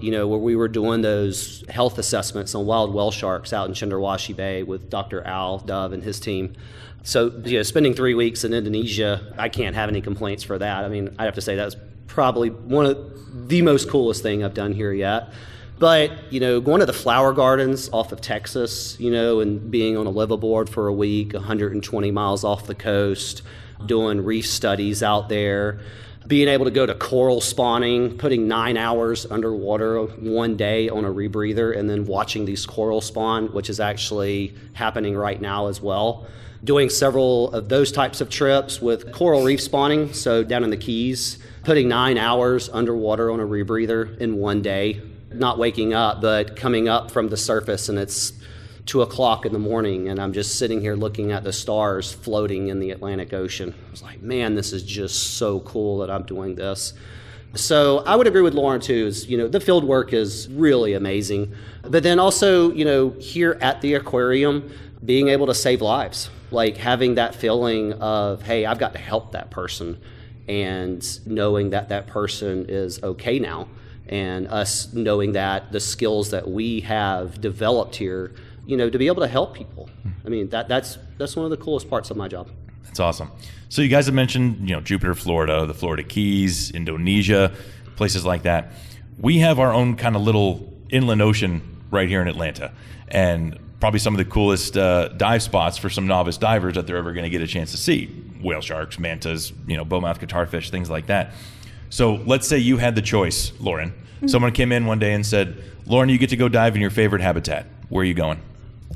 [0.00, 3.74] You know, where we were doing those health assessments on wild whale sharks out in
[3.74, 5.22] Cendrawasih Bay with Dr.
[5.22, 6.56] Al Dove and his team.
[7.04, 10.84] So, you know, spending three weeks in Indonesia, I can't have any complaints for that.
[10.84, 11.76] I mean, I have to say that's
[12.08, 15.32] probably one of the most coolest thing I've done here yet.
[15.78, 19.96] But, you know, going to the flower gardens off of Texas, you know, and being
[19.96, 23.42] on a liveaboard for a week, 120 miles off the coast,
[23.84, 25.80] doing reef studies out there,
[26.26, 31.12] being able to go to coral spawning, putting nine hours underwater one day on a
[31.12, 36.26] rebreather, and then watching these coral spawn, which is actually happening right now as well.
[36.62, 40.78] Doing several of those types of trips with coral reef spawning, so down in the
[40.78, 45.02] Keys, putting nine hours underwater on a rebreather in one day
[45.34, 48.32] not waking up, but coming up from the surface and it's
[48.86, 52.68] two o'clock in the morning and I'm just sitting here looking at the stars floating
[52.68, 53.74] in the Atlantic Ocean.
[53.86, 56.92] I was like, man, this is just so cool that I'm doing this.
[57.54, 59.06] So I would agree with Lauren too.
[59.06, 63.56] Is you know the field work is really amazing, but then also you know here
[63.60, 64.72] at the aquarium,
[65.04, 69.32] being able to save lives, like having that feeling of hey, I've got to help
[69.32, 70.00] that person,
[70.48, 73.68] and knowing that that person is okay now
[74.08, 78.32] and us knowing that the skills that we have developed here,
[78.66, 79.88] you know, to be able to help people.
[80.24, 82.48] I mean, that that's that's one of the coolest parts of my job.
[82.84, 83.30] That's awesome.
[83.68, 87.52] So you guys have mentioned, you know, Jupiter, Florida, the Florida Keys, Indonesia,
[87.96, 88.72] places like that.
[89.18, 92.72] We have our own kind of little inland ocean right here in Atlanta,
[93.08, 96.96] and probably some of the coolest uh, dive spots for some novice divers that they're
[96.96, 98.06] ever going to get a chance to see:
[98.42, 101.32] whale sharks, mantas, you know, bowmouth guitarfish, things like that.
[101.94, 103.90] So let's say you had the choice, Lauren.
[103.90, 104.26] Mm-hmm.
[104.26, 106.90] Someone came in one day and said, Lauren, you get to go dive in your
[106.90, 107.66] favorite habitat.
[107.88, 108.40] Where are you going?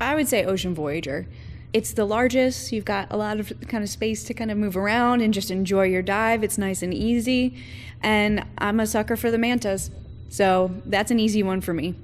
[0.01, 1.25] I would say Ocean Voyager.
[1.71, 2.73] It's the largest.
[2.73, 5.49] You've got a lot of kind of space to kind of move around and just
[5.49, 6.43] enjoy your dive.
[6.43, 7.55] It's nice and easy.
[8.03, 9.91] And I'm a sucker for the mantas.
[10.27, 11.95] So that's an easy one for me.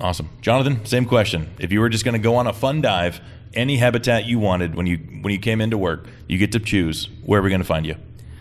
[0.00, 0.30] Awesome.
[0.40, 1.50] Jonathan, same question.
[1.58, 3.20] If you were just going to go on a fun dive,
[3.52, 7.10] any habitat you wanted when you when you came into work, you get to choose.
[7.26, 7.96] Where are we going to find you?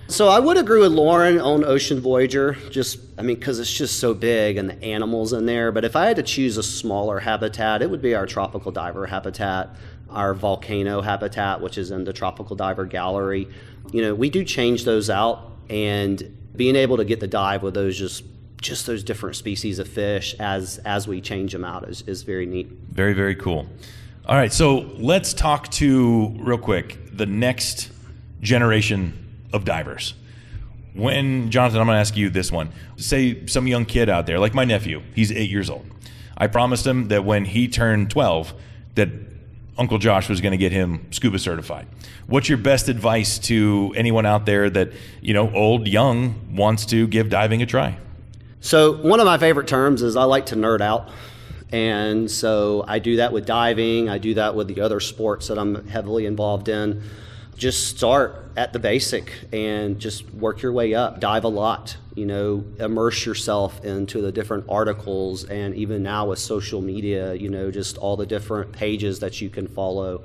[0.10, 4.00] So I would agree with Lauren on Ocean Voyager, just I mean because it's just
[4.00, 5.72] so big and the animals in there.
[5.74, 9.06] But if I had to choose a smaller habitat, it would be our tropical diver
[9.06, 9.70] habitat,
[10.10, 13.50] our volcano habitat, which is in the tropical diver gallery.
[13.91, 17.74] You know, we do change those out, and being able to get the dive with
[17.74, 18.24] those just
[18.62, 22.46] just those different species of fish as as we change them out is, is very
[22.46, 22.67] neat.
[22.91, 23.67] Very very cool.
[24.26, 27.91] All right, so let's talk to real quick the next
[28.41, 30.14] generation of divers.
[30.94, 32.72] When, Jonathan, I'm going to ask you this one.
[32.96, 35.86] Say some young kid out there, like my nephew, he's eight years old.
[36.36, 38.54] I promised him that when he turned 12,
[38.96, 39.10] that
[39.78, 41.88] Uncle Josh was going to get him scuba certified.
[42.26, 47.08] What's your best advice to anyone out there that, you know, old, young, wants to
[47.08, 47.98] give diving a try?
[48.60, 51.10] So, one of my favorite terms is I like to nerd out.
[51.72, 55.60] And so I do that with diving, I do that with the other sports that
[55.60, 57.04] I'm heavily involved in.
[57.58, 61.20] Just start at the basic and just work your way up.
[61.20, 66.38] Dive a lot, you know, immerse yourself into the different articles and even now with
[66.38, 70.24] social media, you know, just all the different pages that you can follow.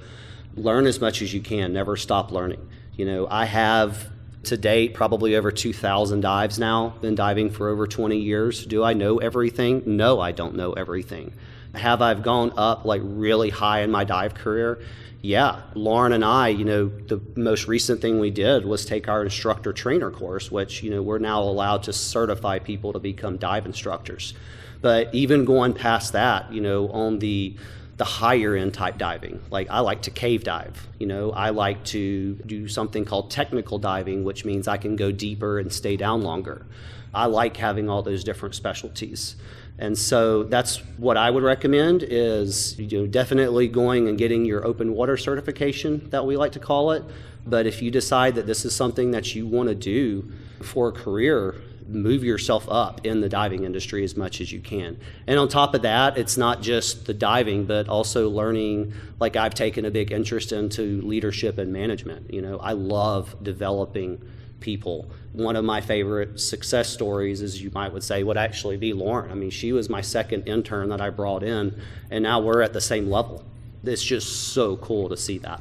[0.57, 2.69] Learn as much as you can, never stop learning.
[2.97, 4.11] You know, I have
[4.45, 8.67] to date probably over 2,000 dives now, been diving for over 20 years.
[8.67, 9.83] Do I know everything?
[9.87, 11.33] No, I don't know everything.
[11.75, 14.81] Have I've gone up like really high in my dive career?
[15.23, 19.23] Yeah, Lauren and I, you know, the most recent thing we did was take our
[19.23, 23.65] instructor trainer course, which, you know, we're now allowed to certify people to become dive
[23.65, 24.35] instructors.
[24.81, 27.57] But even going past that, you know, on the
[27.99, 29.41] the higher end type diving.
[29.51, 30.89] Like I like to cave dive.
[30.99, 35.13] You know, I like to do something called technical diving, which means I can go
[35.13, 36.67] deeper and stay down longer.
[37.15, 39.37] I like having all those different specialties.
[39.79, 44.67] And so that's what I would recommend is you know definitely going and getting your
[44.67, 47.03] open water certification that we like to call it.
[47.47, 50.31] But if you decide that this is something that you want to do
[50.63, 51.57] for a career,
[51.89, 54.99] move yourself up in the diving industry as much as you can.
[55.27, 58.95] And on top of that, it's not just the diving, but also learning.
[59.19, 62.33] Like I've taken a big interest into leadership and management.
[62.33, 64.23] You know, I love developing
[64.63, 65.11] people.
[65.33, 69.31] One of my favorite success stories, as you might would say, would actually be Lauren.
[69.31, 71.79] I mean, she was my second intern that I brought in,
[72.11, 73.45] and now we're at the same level.
[73.85, 75.61] It's just so cool to see that.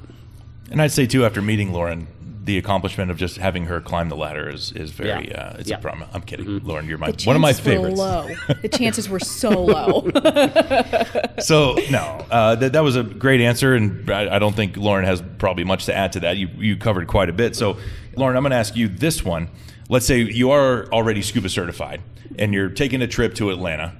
[0.71, 2.07] And I'd say too, after meeting Lauren,
[2.43, 5.41] the accomplishment of just having her climb the ladder is is very Yeah.
[5.53, 5.77] uh, it's Yeah.
[5.77, 6.09] a problem.
[6.13, 6.67] I'm kidding, Mm-hmm.
[6.67, 6.87] Lauren.
[6.87, 7.99] You're my one of my chances were favorites.
[7.99, 8.27] low.
[8.63, 10.09] The chances were so low.
[11.41, 15.05] So no, uh, that that was a great answer, and I, I don't think Lauren
[15.05, 16.37] has probably much to add to that.
[16.37, 17.55] You you covered quite a bit.
[17.55, 17.77] So,
[18.15, 19.49] Lauren, I'm going to ask you this one.
[19.89, 22.01] Let's say you are already scuba certified,
[22.37, 23.93] and you're taking a trip to Atlanta.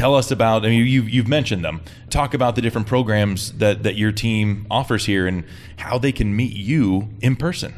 [0.00, 0.64] Tell us about.
[0.64, 1.82] I mean, you've you've mentioned them.
[2.08, 5.44] Talk about the different programs that that your team offers here, and
[5.76, 7.74] how they can meet you in person.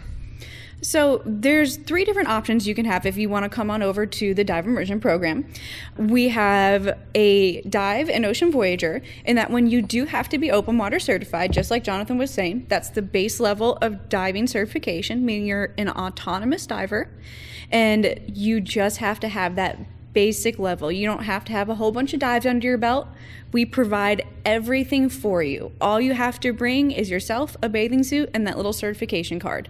[0.83, 4.07] So there's three different options you can have if you want to come on over
[4.07, 5.53] to the dive immersion program.
[5.97, 10.53] We have a dive and ocean voyager, in that when you do have to be
[10.53, 15.27] open water certified, just like Jonathan was saying, that's the base level of diving certification,
[15.27, 17.11] meaning you're an autonomous diver,
[17.73, 19.81] and you just have to have that
[20.13, 20.93] basic level.
[20.93, 23.09] You don't have to have a whole bunch of dives under your belt.
[23.53, 25.73] We provide everything for you.
[25.81, 29.69] All you have to bring is yourself, a bathing suit, and that little certification card.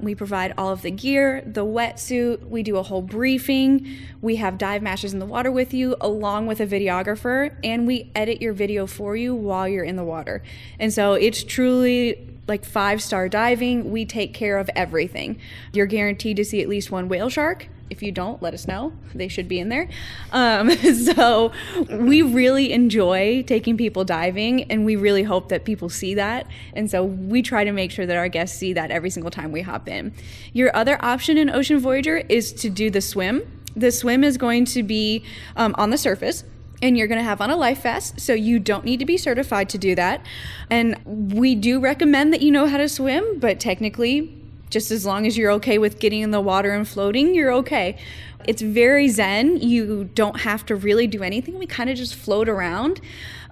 [0.00, 2.48] We provide all of the gear, the wetsuit.
[2.48, 3.98] We do a whole briefing.
[4.20, 8.10] We have dive masters in the water with you, along with a videographer, and we
[8.14, 10.42] edit your video for you while you're in the water.
[10.78, 13.90] And so it's truly like five star diving.
[13.90, 15.38] We take care of everything.
[15.72, 17.68] You're guaranteed to see at least one whale shark.
[17.90, 18.92] If you don't, let us know.
[19.14, 19.88] They should be in there.
[20.32, 21.52] Um, so
[21.90, 26.46] we really enjoy taking people diving, and we really hope that people see that.
[26.72, 29.52] And so we try to make sure that our guests see that every single time
[29.52, 30.14] we hop in.
[30.52, 33.42] Your other option in Ocean Voyager is to do the swim.
[33.74, 35.24] The swim is going to be
[35.56, 36.44] um, on the surface
[36.82, 39.16] and you're going to have on a life vest so you don't need to be
[39.16, 40.24] certified to do that
[40.70, 44.39] and we do recommend that you know how to swim but technically
[44.70, 47.98] just as long as you're okay with getting in the water and floating you're okay.
[48.46, 49.58] It's very zen.
[49.58, 51.58] You don't have to really do anything.
[51.58, 53.00] We kind of just float around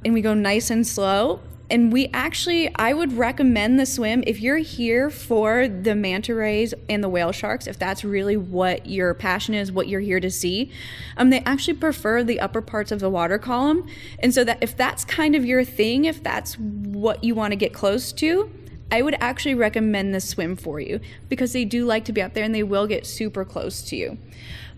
[0.04, 1.40] and we go nice and slow.
[1.70, 4.24] And we actually i would recommend the swim.
[4.26, 8.86] If you're here for the manta rays and the whale sharks if that's really what
[8.86, 10.70] your passion is what you're here to see
[11.18, 13.86] um, they actually prefer the upper parts of the water column.
[14.20, 17.56] And so that if that's kind of your thing if that's what you want to
[17.56, 18.50] get close to
[18.90, 22.34] I would actually recommend the swim for you because they do like to be up
[22.34, 24.18] there and they will get super close to you.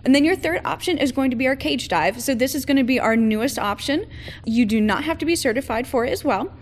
[0.04, 2.20] And then your third option is going to be our cage dive.
[2.22, 4.06] So this is going to be our newest option.
[4.44, 6.52] You do not have to be certified for it as well.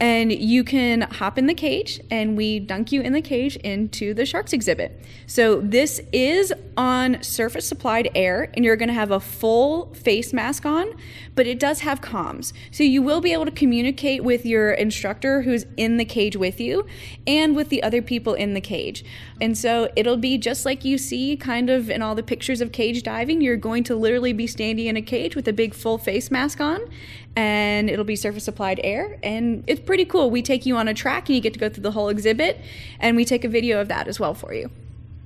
[0.00, 4.14] And you can hop in the cage and we dunk you in the cage into
[4.14, 5.04] the sharks exhibit.
[5.26, 10.32] So this is on surface supplied air and you're going to have a full face
[10.32, 10.92] mask on,
[11.34, 12.52] but it does have comms.
[12.70, 16.60] So you will be able to communicate with your instructor who's in the cage with
[16.60, 16.86] you
[17.26, 19.04] and with the other people in the cage.
[19.40, 22.72] And so it'll be just like you see kind of in all the pictures of
[22.80, 23.42] cage diving.
[23.42, 26.62] You're going to literally be standing in a cage with a big full face mask
[26.62, 26.80] on
[27.36, 30.30] and it'll be surface supplied air and it's pretty cool.
[30.30, 32.58] We take you on a track and you get to go through the whole exhibit
[32.98, 34.70] and we take a video of that as well for you.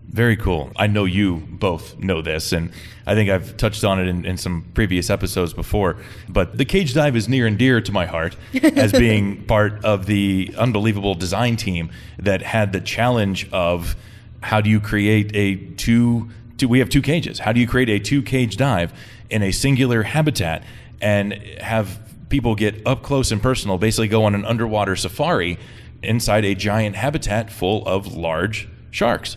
[0.08, 0.72] Very cool.
[0.74, 2.70] I know you both know this, and
[3.04, 5.96] I think I've touched on it in, in some previous episodes before.
[6.28, 10.06] But the cage dive is near and dear to my heart as being part of
[10.06, 13.96] the unbelievable design team that had the challenge of
[14.40, 17.40] how do you create a two, two we have two cages.
[17.40, 18.92] How do you create a two cage dive
[19.30, 20.64] in a singular habitat
[21.00, 25.58] and have people get up close and personal, basically go on an underwater safari
[26.02, 29.36] inside a giant habitat full of large sharks.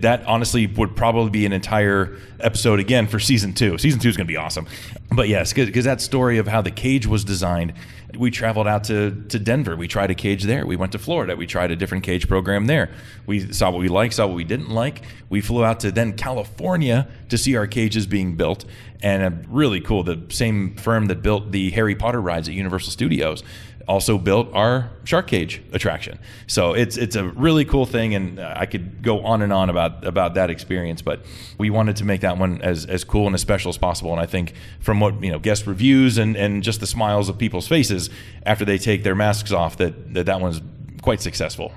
[0.00, 3.78] That honestly would probably be an entire episode again for season two.
[3.78, 4.66] Season two is going to be awesome.
[5.10, 7.72] But yes, because that story of how the cage was designed,
[8.14, 9.74] we traveled out to, to Denver.
[9.74, 10.66] We tried a cage there.
[10.66, 11.34] We went to Florida.
[11.34, 12.90] We tried a different cage program there.
[13.26, 15.02] We saw what we liked, saw what we didn't like.
[15.30, 18.64] We flew out to then California to see our cages being built.
[19.02, 20.02] And uh, really cool.
[20.02, 23.42] The same firm that built the Harry Potter rides at Universal Studios
[23.88, 26.18] also built our shark cage attraction.
[26.46, 29.70] So it's it's a really cool thing, and uh, I could go on and on
[29.70, 31.02] about about that experience.
[31.02, 31.20] But
[31.58, 34.12] we wanted to make that one as as cool and as special as possible.
[34.12, 37.38] And I think from what you know, guest reviews and and just the smiles of
[37.38, 38.10] people's faces
[38.44, 40.60] after they take their masks off, that that, that one's
[41.02, 41.72] quite successful.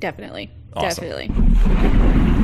[0.00, 1.04] Definitely, Awesome.
[1.08, 2.36] definitely.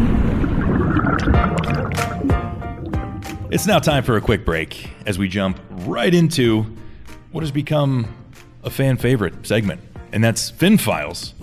[3.51, 6.75] It's now time for a quick break as we jump right into
[7.33, 8.07] what has become
[8.63, 9.81] a fan favorite segment,
[10.13, 11.35] and that's Fin Files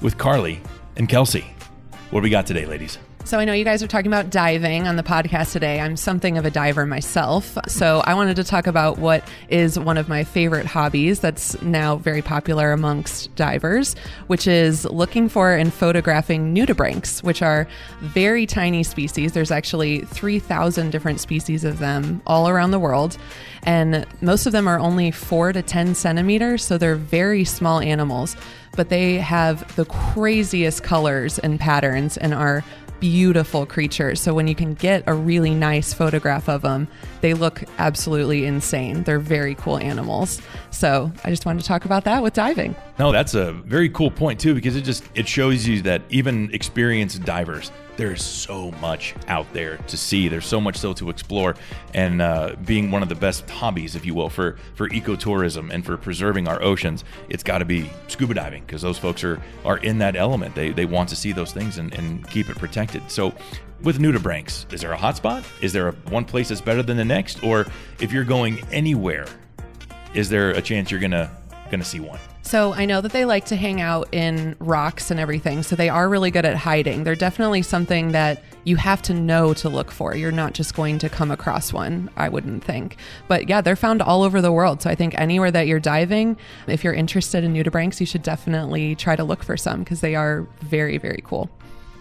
[0.00, 0.60] with Carly
[0.96, 1.46] and Kelsey.
[2.10, 2.98] What do we got today, ladies?
[3.26, 5.80] So I know you guys are talking about diving on the podcast today.
[5.80, 7.58] I'm something of a diver myself.
[7.66, 11.96] So I wanted to talk about what is one of my favorite hobbies that's now
[11.96, 13.96] very popular amongst divers,
[14.28, 17.66] which is looking for and photographing nudibranchs, which are
[18.00, 19.32] very tiny species.
[19.32, 23.18] There's actually 3,000 different species of them all around the world.
[23.64, 26.64] And most of them are only four to 10 centimeters.
[26.64, 28.36] So they're very small animals,
[28.76, 32.62] but they have the craziest colors and patterns and are
[33.00, 34.20] beautiful creatures.
[34.20, 36.88] So when you can get a really nice photograph of them,
[37.26, 39.02] they look absolutely insane.
[39.02, 40.40] They're very cool animals.
[40.70, 42.76] So I just wanted to talk about that with diving.
[43.00, 46.54] No, that's a very cool point too, because it just it shows you that even
[46.54, 50.28] experienced divers, there's so much out there to see.
[50.28, 51.56] There's so much still to explore,
[51.94, 55.84] and uh, being one of the best hobbies, if you will, for for ecotourism and
[55.84, 59.78] for preserving our oceans, it's got to be scuba diving because those folks are are
[59.78, 60.54] in that element.
[60.54, 63.10] They they want to see those things and, and keep it protected.
[63.10, 63.34] So.
[63.82, 65.44] With nudibranchs, is there a hotspot?
[65.62, 67.42] Is there a, one place that's better than the next?
[67.42, 67.66] Or
[68.00, 69.26] if you're going anywhere,
[70.14, 71.30] is there a chance you're gonna
[71.70, 72.18] gonna see one?
[72.46, 75.64] So I know that they like to hang out in rocks and everything.
[75.64, 77.02] So they are really good at hiding.
[77.02, 80.14] They're definitely something that you have to know to look for.
[80.14, 82.98] You're not just going to come across one, I wouldn't think.
[83.26, 84.80] But yeah, they're found all over the world.
[84.80, 86.36] So I think anywhere that you're diving,
[86.68, 90.14] if you're interested in nudibranchs, you should definitely try to look for some because they
[90.14, 91.50] are very, very cool.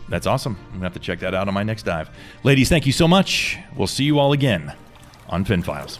[0.08, 0.58] That's awesome.
[0.68, 2.10] I'm gonna have to check that out on my next dive.
[2.44, 3.58] Ladies, thank you so much.
[3.76, 4.74] We'll see you all again
[5.30, 6.00] on Fin Files.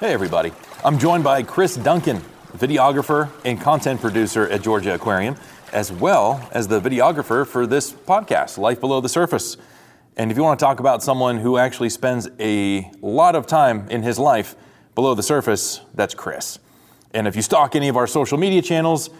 [0.00, 0.52] Hey everybody.
[0.84, 2.20] I'm joined by Chris Duncan,
[2.56, 5.36] videographer and content producer at Georgia Aquarium,
[5.72, 9.56] as well as the videographer for this podcast, Life Below the Surface.
[10.16, 13.88] And if you want to talk about someone who actually spends a lot of time
[13.88, 14.56] in his life
[14.96, 16.58] below the surface, that's Chris.
[17.14, 19.10] And if you stalk any of our social media channels,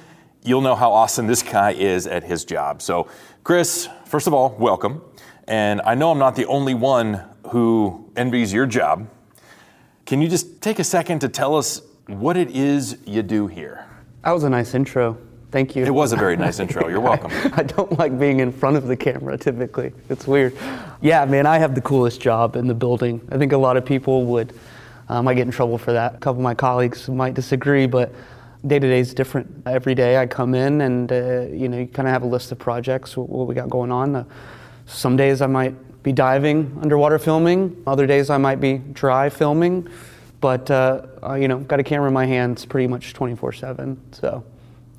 [0.43, 2.83] you'll know how awesome this guy is at his job.
[2.83, 3.09] So,
[3.45, 5.03] Chris, first of all, welcome.
[5.47, 9.09] And I know I'm not the only one who envies your job.
[10.05, 13.87] Can you just take a second to tell us what it is you do here?
[14.25, 15.19] That was a nice intro.
[15.51, 15.85] Thank you.
[15.85, 16.89] It was a very nice intro.
[16.89, 17.31] You're welcome.
[17.55, 19.93] I don't like being in front of the camera typically.
[20.11, 20.55] It's weird.
[21.01, 23.27] Yeah, man, I have the coolest job in the building.
[23.33, 24.53] I think a lot of people would
[25.09, 26.17] uh, might get in trouble for that.
[26.17, 28.13] A couple of my colleagues might disagree, but
[28.67, 29.63] day to day is different.
[29.67, 32.53] Every day I come in and uh, you know you kind of have a list
[32.53, 34.17] of projects what, what we got going on.
[34.17, 34.25] Uh,
[34.87, 37.83] some days I might be diving, underwater filming.
[37.87, 39.89] Other days I might be dry filming.
[40.41, 41.03] But uh,
[41.39, 43.97] you know, got a camera in my hands pretty much 24/7.
[44.13, 44.45] So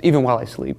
[0.01, 0.77] even while I sleep.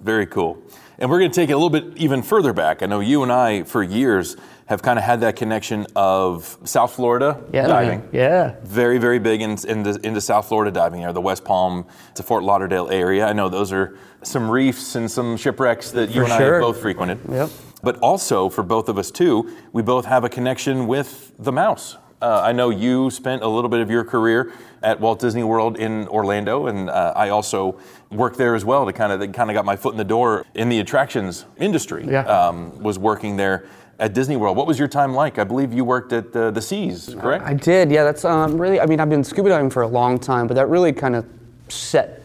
[0.00, 0.60] Very cool.
[0.98, 2.82] And we're going to take it a little bit even further back.
[2.82, 4.36] I know you and I, for years,
[4.72, 8.08] have kind of had that connection of South Florida Yeah, diving.
[8.10, 8.56] Yeah.
[8.64, 12.42] Very, very big in, into, into South Florida diving there, the West Palm to Fort
[12.42, 13.26] Lauderdale area.
[13.26, 16.54] I know those are some reefs and some shipwrecks that you For and I sure.
[16.54, 17.20] have both frequented.
[17.30, 17.50] Yep.
[17.82, 21.98] But also, for both of us too, we both have a connection with the mouse.
[22.22, 25.76] Uh, I know you spent a little bit of your career at Walt Disney World
[25.76, 27.78] in Orlando, and uh, I also
[28.10, 30.46] worked there as well to kind of kind of got my foot in the door
[30.54, 32.06] in the attractions industry.
[32.06, 32.22] Yeah.
[32.22, 33.66] Um, was working there
[34.02, 34.56] at Disney World.
[34.56, 35.38] What was your time like?
[35.38, 37.44] I believe you worked at uh, the Seas, correct?
[37.44, 37.92] I did.
[37.92, 38.80] Yeah, that's um, really.
[38.80, 41.24] I mean, I've been scuba diving for a long time, but that really kind of
[41.68, 42.24] set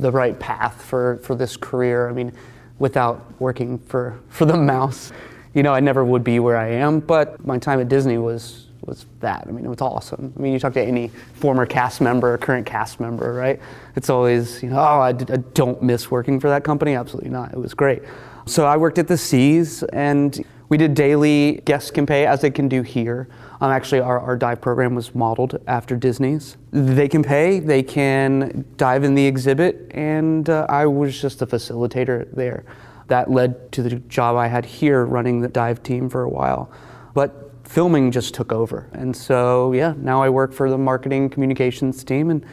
[0.00, 2.08] the right path for for this career.
[2.08, 2.32] I mean,
[2.80, 5.12] without working for for the mouse,
[5.54, 6.98] you know, I never would be where I am.
[6.98, 9.44] But my time at Disney was was that.
[9.46, 10.32] I mean, it was awesome.
[10.36, 13.60] I mean, you talk to any former cast member current cast member, right?
[13.94, 16.96] It's always, you know, oh, I, d- I don't miss working for that company.
[16.96, 17.52] Absolutely not.
[17.52, 18.02] It was great.
[18.44, 22.50] So I worked at the Seas, and We did daily guests can pay as they
[22.50, 23.28] can do here.
[23.60, 26.56] Um, actually, our, our dive program was modeled after Disney's.
[26.70, 31.46] They can pay, they can dive in the exhibit, and uh, I was just a
[31.46, 32.64] facilitator there.
[33.08, 36.72] That led to the job I had here running the dive team for a while.
[37.12, 38.88] But filming just took over.
[38.94, 42.46] And so, yeah, now I work for the marketing communications team and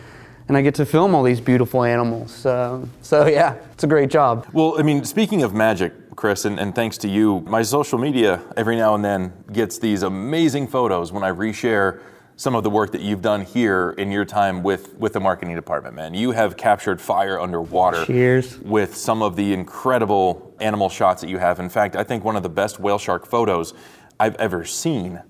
[0.50, 2.46] and I get to film all these beautiful animals.
[2.46, 4.48] Uh, so yeah, it's a great job.
[4.52, 8.42] Well, I mean, speaking of magic, Chris, and, and, thanks to you, my social media
[8.58, 12.02] every now and then gets these amazing photos when I reshare
[12.36, 15.56] some of the work that you've done here in your time with, with the marketing
[15.56, 16.14] department, man.
[16.14, 18.58] You have captured fire underwater Cheers.
[18.60, 21.60] with some of the incredible animal shots that you have.
[21.60, 23.74] In fact, I think one of the best whale shark photos
[24.20, 25.22] I've ever seen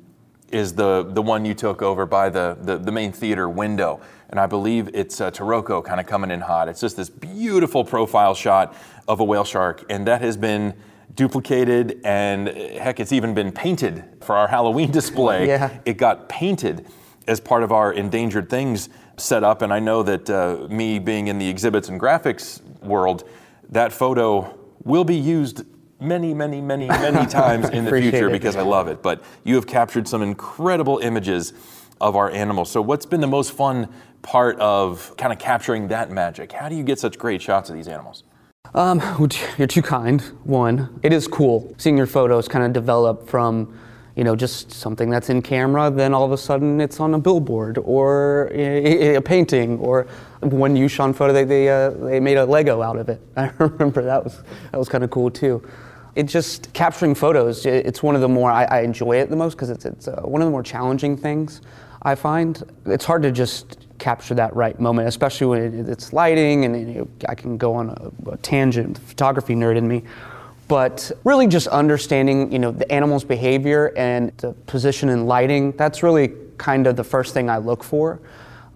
[0.51, 4.01] is the, the one you took over by the, the, the main theater window.
[4.29, 6.67] And I believe it's uh, Taroko kind of coming in hot.
[6.67, 8.75] It's just this beautiful profile shot
[9.07, 9.83] of a whale shark.
[9.89, 10.75] And that has been
[11.15, 15.47] duplicated and heck, it's even been painted for our Halloween display.
[15.47, 15.79] Yeah.
[15.85, 16.85] It got painted
[17.27, 19.61] as part of our endangered things set up.
[19.61, 23.27] And I know that uh, me being in the exhibits and graphics world,
[23.69, 25.63] that photo will be used
[25.99, 28.31] many, many, many, many times in the future it.
[28.31, 29.01] because I love it.
[29.01, 31.53] But you have captured some incredible images
[32.01, 32.71] of our animals.
[32.71, 33.89] So, what's been the most fun
[34.21, 36.51] part of kind of capturing that magic?
[36.51, 38.23] How do you get such great shots of these animals?
[38.73, 39.01] Um,
[39.57, 40.21] you're too kind.
[40.43, 43.77] One, it is cool seeing your photos kind of develop from,
[44.15, 45.89] you know, just something that's in camera.
[45.89, 49.79] Then all of a sudden, it's on a billboard or a, a painting.
[49.79, 50.07] Or
[50.41, 53.21] one Yushan photo, they they, uh, they made a Lego out of it.
[53.37, 55.67] I remember that was that was kind of cool too
[56.15, 59.53] it just capturing photos it's one of the more i, I enjoy it the most
[59.53, 61.61] because it's, it's uh, one of the more challenging things
[62.01, 67.07] i find it's hard to just capture that right moment especially when it's lighting and
[67.27, 70.03] i can go on a, a tangent the photography nerd in me.
[70.67, 76.03] But really just understanding you know the animal's behavior and the position and lighting that's
[76.03, 78.19] really kind of the first thing i look for.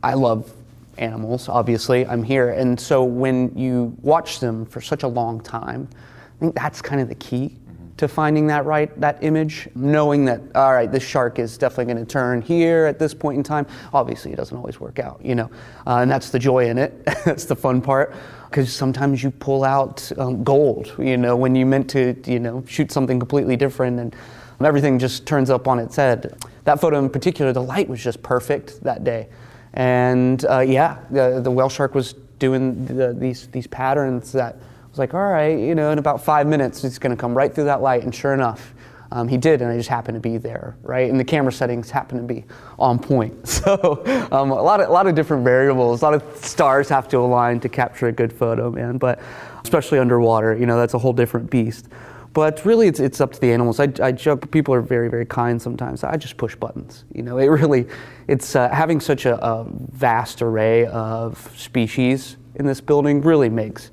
[0.01, 0.51] I love
[0.97, 2.05] animals obviously.
[2.05, 2.49] I'm here.
[2.51, 5.87] And so when you watch them for such a long time
[6.35, 7.55] I think that's kind of the key.
[8.03, 12.05] To finding that right that image knowing that all right this shark is definitely going
[12.05, 13.65] to turn here at this point in time.
[13.93, 15.49] Obviously it doesn't always work out you know
[15.87, 17.05] uh, and that's the joy in it.
[17.25, 18.13] That's the fun part.
[18.49, 22.63] Because sometimes you pull out um, gold you know when you meant to you know
[22.67, 24.15] shoot something completely different and
[24.61, 26.37] everything just turns up on its head.
[26.65, 29.29] That photo in particular the light was just perfect that day.
[29.73, 34.57] And uh, yeah the, the whale shark was doing the, these these patterns that
[34.93, 37.53] was like, all right, you know, in about five minutes, he's going to come right
[37.53, 38.03] through that light.
[38.03, 38.75] And sure enough,
[39.11, 41.09] um, he did, and I just happened to be there, right?
[41.09, 42.45] And the camera settings happened to be
[42.77, 43.33] on point.
[43.63, 47.07] So um, a lot of a lot of different variables, a lot of stars have
[47.09, 48.97] to align to capture a good photo, man.
[48.97, 49.19] But
[49.63, 51.87] especially underwater, you know, that's a whole different beast.
[52.33, 53.79] But really, it's, it's up to the animals.
[53.79, 56.03] I, I joke, people are very, very kind sometimes.
[56.03, 57.05] I just push buttons.
[57.13, 57.87] You know, it really,
[58.27, 63.91] it's uh, having such a, a vast array of species in this building really makes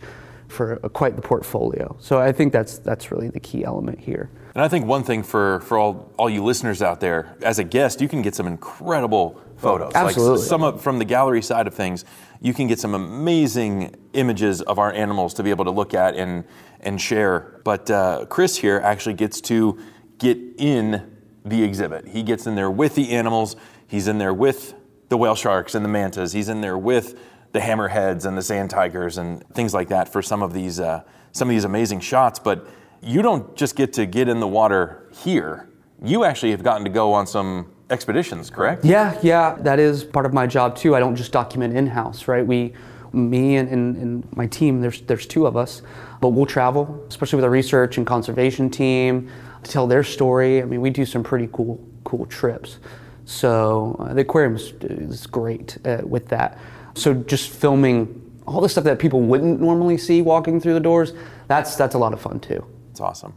[0.50, 1.96] for a, quite the portfolio.
[2.00, 4.30] So I think that's that's really the key element here.
[4.54, 7.64] And I think one thing for, for all, all you listeners out there, as a
[7.64, 9.92] guest, you can get some incredible photos.
[9.94, 10.38] Absolutely.
[10.38, 12.04] Like some of, from the gallery side of things,
[12.40, 16.16] you can get some amazing images of our animals to be able to look at
[16.16, 16.44] and,
[16.80, 17.60] and share.
[17.62, 19.78] But uh, Chris here actually gets to
[20.18, 22.08] get in the exhibit.
[22.08, 23.54] He gets in there with the animals.
[23.86, 24.74] He's in there with
[25.10, 26.32] the whale sharks and the mantas.
[26.32, 27.18] He's in there with
[27.52, 31.02] the hammerheads and the sand tigers and things like that for some of these uh,
[31.32, 32.38] some of these amazing shots.
[32.38, 32.66] But
[33.02, 35.68] you don't just get to get in the water here.
[36.02, 38.84] You actually have gotten to go on some expeditions, correct?
[38.84, 40.94] Yeah, yeah, that is part of my job too.
[40.94, 42.46] I don't just document in house, right?
[42.46, 42.72] We,
[43.12, 45.82] me and, and, and, my team, there's there's two of us,
[46.20, 49.28] but we'll travel, especially with our research and conservation team,
[49.64, 50.62] to tell their story.
[50.62, 52.78] I mean, we do some pretty cool cool trips.
[53.24, 56.58] So uh, the aquarium is, great uh, with that.
[57.00, 61.12] So just filming all the stuff that people wouldn't normally see walking through the doors,
[61.48, 62.64] that's that's a lot of fun too.
[62.90, 63.34] It's awesome.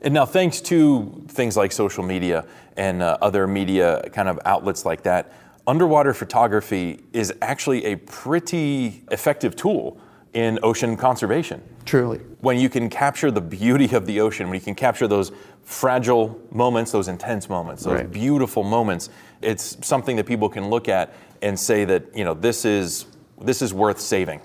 [0.00, 2.46] And now, thanks to things like social media
[2.76, 5.32] and uh, other media kind of outlets like that,
[5.66, 10.00] underwater photography is actually a pretty effective tool
[10.34, 11.62] in ocean conservation.
[11.84, 12.18] Truly.
[12.40, 15.32] When you can capture the beauty of the ocean, when you can capture those
[15.62, 18.10] fragile moments, those intense moments, those right.
[18.10, 19.10] beautiful moments,
[19.42, 21.12] it's something that people can look at
[21.42, 23.06] and say that you know this is
[23.40, 24.40] this is worth saving.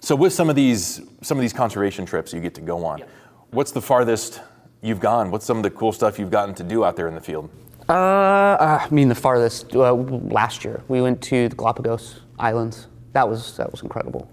[0.00, 3.02] So with some of these some of these conservation trips you get to go on,
[3.50, 4.40] what's the farthest
[4.82, 5.30] you've gone?
[5.30, 7.50] What's some of the cool stuff you've gotten to do out there in the field?
[7.88, 12.88] Uh, uh I mean the farthest uh, last year we went to the Galapagos Islands.
[13.12, 14.30] That was that was incredible.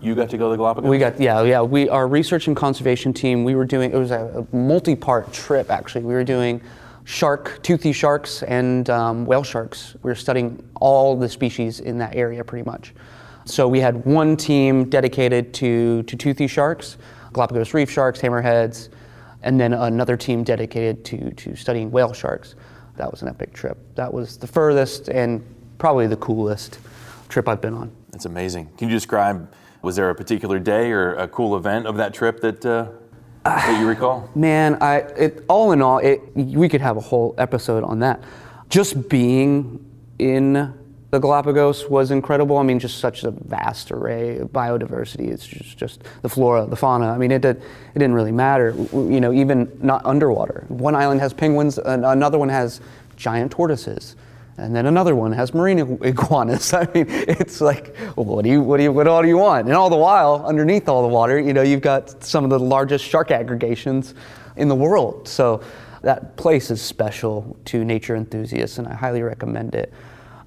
[0.00, 0.88] you got to go to the Galapagos?
[0.88, 4.10] We got yeah yeah we our research and conservation team we were doing it was
[4.10, 6.60] a, a multi-part trip actually we were doing
[7.04, 12.14] shark toothy sharks and um, whale sharks We are studying all the species in that
[12.14, 12.94] area pretty much
[13.44, 16.96] so we had one team dedicated to to toothy sharks
[17.32, 18.88] Galapagos reef sharks hammerheads
[19.42, 22.54] and then another team dedicated to to studying whale sharks
[22.96, 25.42] that was an epic trip that was the furthest and
[25.78, 26.78] probably the coolest
[27.28, 28.70] trip I've been on That's amazing.
[28.76, 29.52] Can you describe?
[29.82, 32.88] Was there a particular day or a cool event of that trip that uh,
[33.44, 34.28] that you recall?
[34.34, 38.22] Man, I it, all in all, it, we could have a whole episode on that.
[38.68, 39.84] Just being
[40.18, 40.74] in
[41.10, 42.58] the Galapagos was incredible.
[42.58, 45.28] I mean, just such a vast array of biodiversity.
[45.28, 47.10] It's just, just the flora, the fauna.
[47.10, 48.74] I mean, it did, it didn't really matter.
[48.92, 50.64] You know, even not underwater.
[50.68, 52.80] One island has penguins, another one has
[53.16, 54.14] giant tortoises.
[54.60, 56.74] And then another one has marine iguanas.
[56.74, 59.38] I mean, it's like, well, what do you, what do you, what all do you
[59.38, 59.66] want?
[59.66, 62.58] And all the while, underneath all the water, you know, you've got some of the
[62.58, 64.14] largest shark aggregations
[64.56, 65.26] in the world.
[65.26, 65.62] So
[66.02, 69.94] that place is special to nature enthusiasts, and I highly recommend it.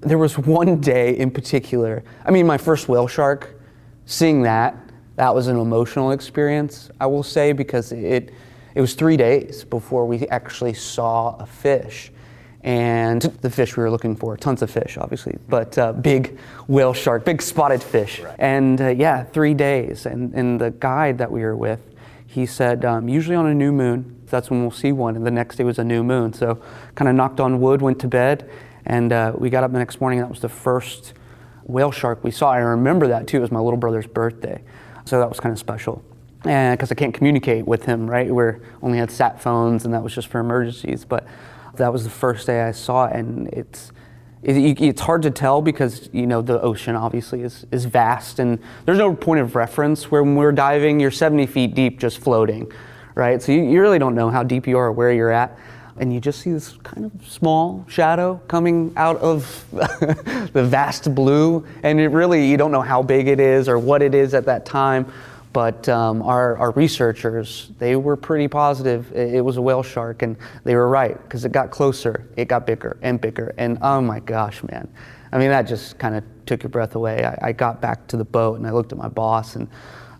[0.01, 2.03] There was one day in particular.
[2.23, 3.59] I mean, my first whale shark,
[4.05, 4.77] seeing that,
[5.15, 6.91] that was an emotional experience.
[6.99, 8.31] I will say because it,
[8.75, 12.11] it was three days before we actually saw a fish
[12.63, 14.37] and the fish we were looking for.
[14.37, 16.37] Tons of fish obviously but uh, big
[16.67, 18.21] whale shark big spotted fish.
[18.39, 20.05] And uh, yeah three days.
[20.05, 21.79] And, and the guide that we were with
[22.25, 25.31] he said um, usually on a new moon that's when we'll see one and the
[25.31, 26.33] next day was a new moon.
[26.33, 26.61] So
[26.95, 28.49] kind of knocked on wood went to bed
[28.85, 31.13] and uh, we got up the next morning and that was the first
[31.65, 32.51] whale shark we saw.
[32.51, 33.37] I remember that too.
[33.37, 34.61] It was my little brother's birthday.
[35.05, 36.03] So that was kind of special.
[36.45, 38.33] And because I can't communicate with him, right?
[38.33, 41.05] We only had sat phones, and that was just for emergencies.
[41.05, 41.25] But
[41.75, 43.91] that was the first day I saw it, and it's
[44.43, 48.59] it, it's hard to tell because you know the ocean obviously is is vast, and
[48.85, 50.11] there's no point of reference.
[50.11, 52.71] Where when we're diving, you're 70 feet deep, just floating,
[53.15, 53.41] right?
[53.41, 55.57] So you, you really don't know how deep you are or where you're at.
[55.95, 61.65] And you just see this kind of small shadow coming out of the vast blue,
[61.83, 64.45] and it really you don't know how big it is or what it is at
[64.45, 65.11] that time.
[65.53, 70.23] But um, our, our researchers, they were pretty positive it, it was a whale shark,
[70.23, 74.01] and they were right because it got closer, it got bigger and bigger, and oh
[74.01, 74.91] my gosh, man!
[75.31, 77.23] I mean, that just kind of took your breath away.
[77.23, 79.67] I, I got back to the boat and I looked at my boss, and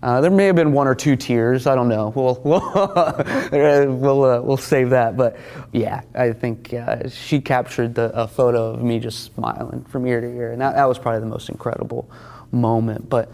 [0.04, 1.66] uh, there may have been one or two tears.
[1.66, 2.12] I don't know.
[2.16, 5.18] We'll we'll we'll, uh, we'll save that.
[5.18, 5.38] But
[5.72, 10.22] yeah, I think uh, she captured the, a photo of me just smiling from ear
[10.22, 12.10] to ear, and that, that was probably the most incredible
[12.52, 13.10] moment.
[13.10, 13.32] But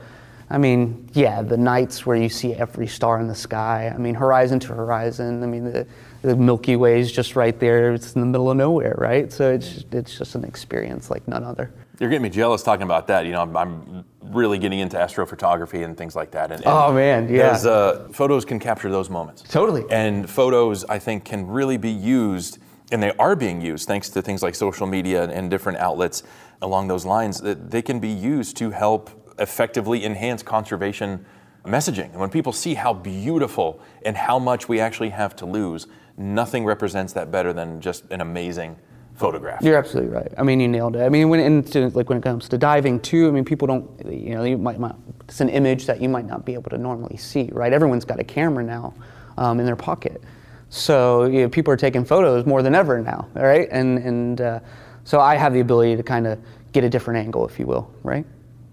[0.52, 3.92] I mean, yeah, the nights where you see every star in the sky.
[3.94, 5.44] I mean, horizon to horizon.
[5.44, 5.86] I mean, the,
[6.24, 7.94] the Milky Way is just right there.
[7.94, 9.32] It's in the middle of nowhere, right?
[9.32, 11.72] So it's it's just an experience like none other.
[12.00, 13.26] You're getting me jealous talking about that.
[13.26, 16.46] You know, I'm, I'm really getting into astrophotography and things like that.
[16.52, 17.50] And, and Oh, man, yeah.
[17.50, 19.42] because, uh, photos can capture those moments.
[19.42, 19.84] Totally.
[19.92, 22.58] And photos, I think, can really be used,
[22.92, 26.24] and they are being used thanks to things like social media and different outlets
[26.62, 27.42] along those lines.
[27.42, 29.10] That they can be used to help
[29.40, 31.26] effectively enhance conservation
[31.66, 32.12] messaging.
[32.12, 35.88] And when people see how beautiful and how much we actually have to lose,
[36.18, 38.78] nothing represents that better than just an amazing
[39.16, 39.62] photograph.
[39.62, 40.32] You're absolutely right.
[40.38, 41.02] I mean, you nailed it.
[41.02, 43.90] I mean, when into, like when it comes to diving too, I mean, people don't,
[44.06, 46.78] you know, you might, might it's an image that you might not be able to
[46.78, 47.74] normally see, right?
[47.74, 48.94] Everyone's got a camera now
[49.38, 50.24] um, in their pocket,
[50.70, 53.68] so you know, people are taking photos more than ever now, right?
[53.72, 54.60] And and uh,
[55.04, 56.40] so I have the ability to kind of
[56.72, 58.26] get a different angle, if you will, right?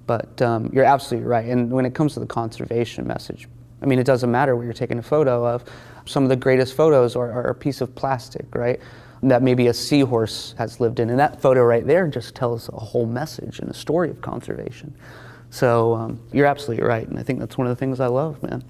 [0.06, 1.46] But um, you're absolutely right.
[1.46, 3.48] And when it comes to the conservation message,
[3.82, 5.64] I mean, it doesn't matter what you're taking a photo of.
[6.06, 8.80] Some of the greatest photos are, are a piece of plastic, right?
[9.22, 11.10] That maybe a seahorse has lived in.
[11.10, 14.94] And that photo right there just tells a whole message and a story of conservation.
[15.50, 17.06] So um, you're absolutely right.
[17.06, 18.62] And I think that's one of the things I love, man.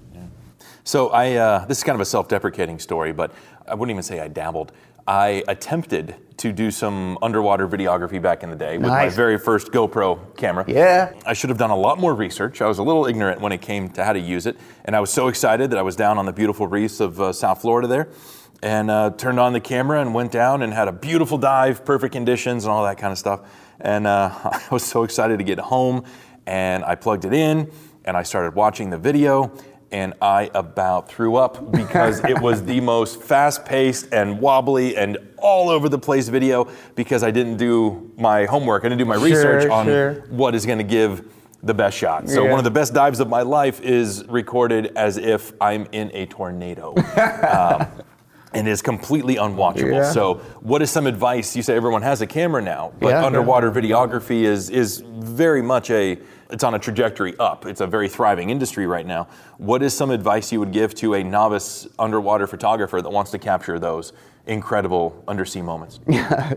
[0.87, 3.33] So I, uh, this is kind of a self-deprecating story, but
[3.67, 4.71] I wouldn't even say I dabbled.
[5.07, 9.71] I attempted to do some underwater videography back in the day with my very first
[9.71, 10.65] GoPro camera.
[10.67, 11.13] Yeah.
[11.25, 12.61] I should have done a lot more research.
[12.61, 14.99] I was a little ignorant when it came to how to use it, and I
[14.99, 17.87] was so excited that I was down on the beautiful reefs of uh, South Florida
[17.87, 18.09] there,
[18.61, 22.11] and uh, turned on the camera and went down and had a beautiful dive, perfect
[22.11, 23.49] conditions, and all that kind of stuff.
[23.79, 26.03] And uh, I was so excited to get home,
[26.45, 27.71] and I plugged it in,
[28.05, 29.53] and I started watching the video.
[29.91, 35.17] And I about threw up because it was the most fast paced and wobbly and
[35.37, 38.83] all over the place video because I didn't do my homework.
[38.83, 40.25] I didn't do my research on sure.
[40.29, 41.31] what is going to give
[41.63, 42.29] the best shot.
[42.29, 42.51] So Yeah.
[42.51, 46.25] one of the best dives of my life is recorded as if I'm in a
[46.27, 46.95] tornado.
[47.49, 47.87] um,
[48.57, 49.91] and is completely unwatchable.
[49.91, 50.11] Yeah.
[50.11, 51.55] So, what is some advice?
[51.55, 55.89] You say everyone has a camera now, but Yeah, underwater videography is is very much
[55.91, 56.17] a
[56.49, 57.65] it's on a trajectory up.
[57.65, 59.27] It's a very thriving industry right now.
[59.57, 63.39] What is some advice you would give to a novice underwater photographer that wants to
[63.39, 64.13] capture those
[64.47, 65.99] incredible undersea moments?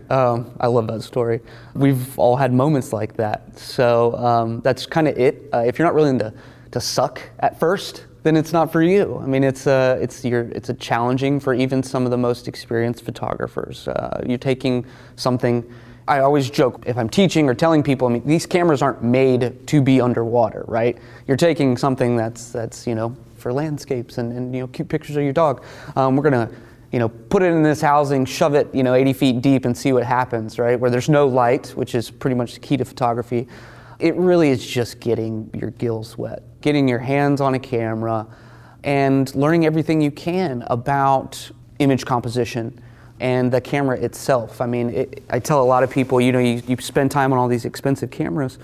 [0.09, 1.41] Um, I love that story.
[1.73, 3.57] We've all had moments like that.
[3.57, 5.49] So um, that's kind of it.
[5.53, 6.33] Uh, if you're not willing to,
[6.71, 9.19] to suck at first, then it's not for you.
[9.21, 12.47] I mean, it's a, it's your, it's a challenging for even some of the most
[12.47, 13.87] experienced photographers.
[13.87, 15.69] Uh, you're taking something.
[16.07, 18.07] I always joke if I'm teaching or telling people.
[18.07, 20.97] I mean, these cameras aren't made to be underwater, right?
[21.27, 25.15] You're taking something that's that's you know for landscapes and, and you know cute pictures
[25.15, 25.63] of your dog.
[25.95, 26.49] Um, we're gonna
[26.91, 29.77] you know, put it in this housing, shove it, you know, 80 feet deep and
[29.77, 30.77] see what happens, right?
[30.77, 33.47] Where there's no light, which is pretty much the key to photography.
[33.99, 38.27] It really is just getting your gills wet, getting your hands on a camera,
[38.83, 42.79] and learning everything you can about image composition
[43.19, 44.59] and the camera itself.
[44.61, 47.31] I mean, it, I tell a lot of people, you know, you, you spend time
[47.31, 48.57] on all these expensive cameras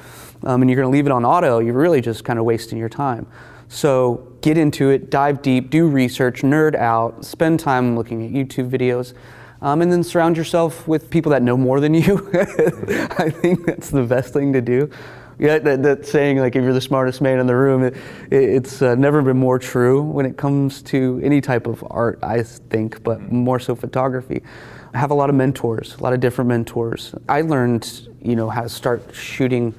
[0.43, 2.77] um, and you're going to leave it on auto, you're really just kind of wasting
[2.77, 3.27] your time.
[3.69, 8.69] So get into it, dive deep, do research, nerd out, spend time looking at YouTube
[8.69, 9.13] videos,
[9.61, 12.29] um, and then surround yourself with people that know more than you.
[12.33, 14.89] I think that's the best thing to do.
[15.39, 17.95] Yeah, that, that saying, like, if you're the smartest man in the room, it,
[18.31, 22.41] it's uh, never been more true when it comes to any type of art, I
[22.41, 24.41] think, but more so photography.
[24.93, 27.13] I have a lot of mentors, a lot of different mentors.
[27.29, 29.75] I learned, you know, how to start shooting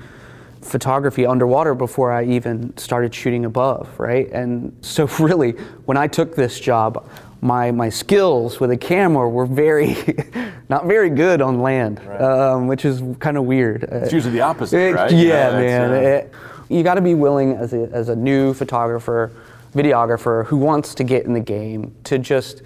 [0.61, 4.30] photography underwater before I even started shooting above, right?
[4.30, 5.52] And so really,
[5.86, 7.09] when I took this job,
[7.41, 9.97] my, my skills with a camera were very,
[10.68, 13.84] not very good on land, um, which is kind of weird.
[13.84, 15.11] It's usually the opposite, It- right?
[15.12, 15.91] Yeah, it's, man.
[15.91, 16.32] uh, It-
[16.70, 19.30] you got to be willing as a, as a new photographer,
[19.74, 22.61] videographer who wants to get in the game to just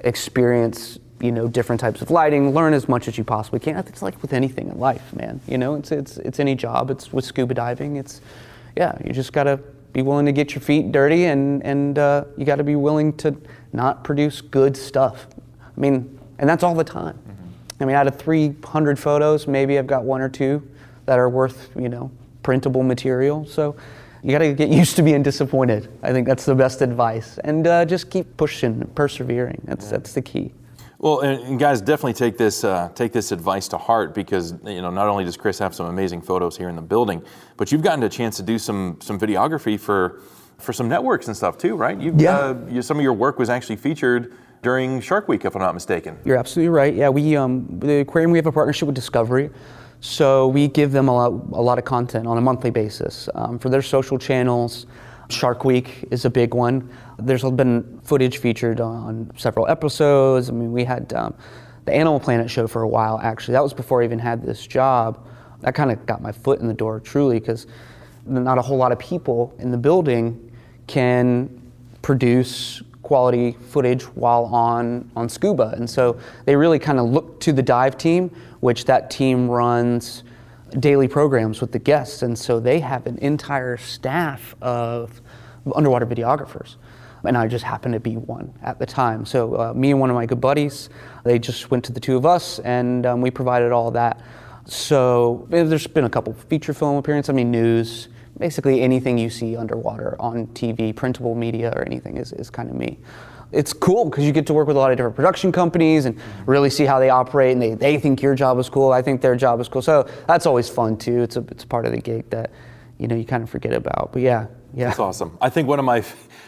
[0.00, 3.76] experience you know different types of lighting, learn as much as you possibly can.
[3.76, 5.40] It's like with anything in life, man.
[5.46, 6.90] You know, it's it's it's any job.
[6.90, 7.96] It's with scuba diving.
[7.96, 8.20] It's
[8.76, 9.60] yeah, you just got to
[9.92, 13.12] be willing to get your feet dirty and and uh, you got to be willing
[13.18, 13.36] to
[13.72, 15.26] not produce good stuff.
[15.60, 17.18] I mean, and that's all the time.
[17.80, 20.62] I mean, out of 300 photos, maybe I've got one or two
[21.06, 22.10] that are worth, you know,
[22.44, 23.44] printable material.
[23.44, 23.74] So
[24.22, 25.88] you got to get used to being disappointed.
[26.02, 27.38] I think that's the best advice.
[27.42, 29.62] And uh, just keep pushing, persevering.
[29.64, 30.52] That's, that's the key.
[30.98, 34.80] Well, and, and guys, definitely take this uh, take this advice to heart because you
[34.80, 37.24] know not only does Chris have some amazing photos here in the building,
[37.56, 40.20] but you've gotten a chance to do some some videography for
[40.62, 42.00] for some networks and stuff too, right?
[42.00, 42.38] You've, Yeah.
[42.38, 44.32] Uh, you, some of your work was actually featured
[44.62, 46.16] during Shark Week, if I'm not mistaken.
[46.24, 46.94] You're absolutely right.
[46.94, 49.50] Yeah, we um, the aquarium we have a partnership with Discovery,
[50.00, 53.58] so we give them a lot, a lot of content on a monthly basis um,
[53.58, 54.86] for their social channels.
[55.28, 56.90] Shark Week is a big one.
[57.18, 60.48] There's been footage featured on several episodes.
[60.50, 61.34] I mean, we had um,
[61.86, 63.18] the Animal Planet show for a while.
[63.22, 65.26] Actually, that was before I even had this job.
[65.60, 67.66] That kind of got my foot in the door, truly, because
[68.26, 70.51] not a whole lot of people in the building
[70.86, 71.48] can
[72.02, 75.74] produce quality footage while on, on scuba.
[75.76, 78.30] And so they really kind of look to the dive team,
[78.60, 80.22] which that team runs
[80.78, 82.22] daily programs with the guests.
[82.22, 85.20] And so they have an entire staff of
[85.74, 86.76] underwater videographers.
[87.24, 89.24] And I just happened to be one at the time.
[89.24, 90.88] So uh, me and one of my good buddies,
[91.24, 94.20] they just went to the two of us and um, we provided all that.
[94.64, 98.08] So there's been a couple feature film appearances, I mean news,
[98.38, 102.76] basically anything you see underwater on TV, printable media or anything is, is kind of
[102.76, 102.98] me.
[103.52, 106.18] It's cool because you get to work with a lot of different production companies and
[106.46, 109.20] really see how they operate and they, they think your job is cool, I think
[109.20, 109.82] their job is cool.
[109.82, 111.22] So that's always fun too.
[111.22, 112.50] It's a, it's part of the gig that,
[112.98, 114.10] you know, you kind of forget about.
[114.12, 114.86] But yeah, yeah.
[114.88, 115.36] That's awesome.
[115.40, 116.00] I think one of my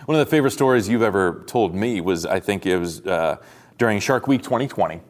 [0.07, 3.37] one of the favorite stories you've ever told me was I think it was uh,
[3.79, 5.01] during Shark Week 2020.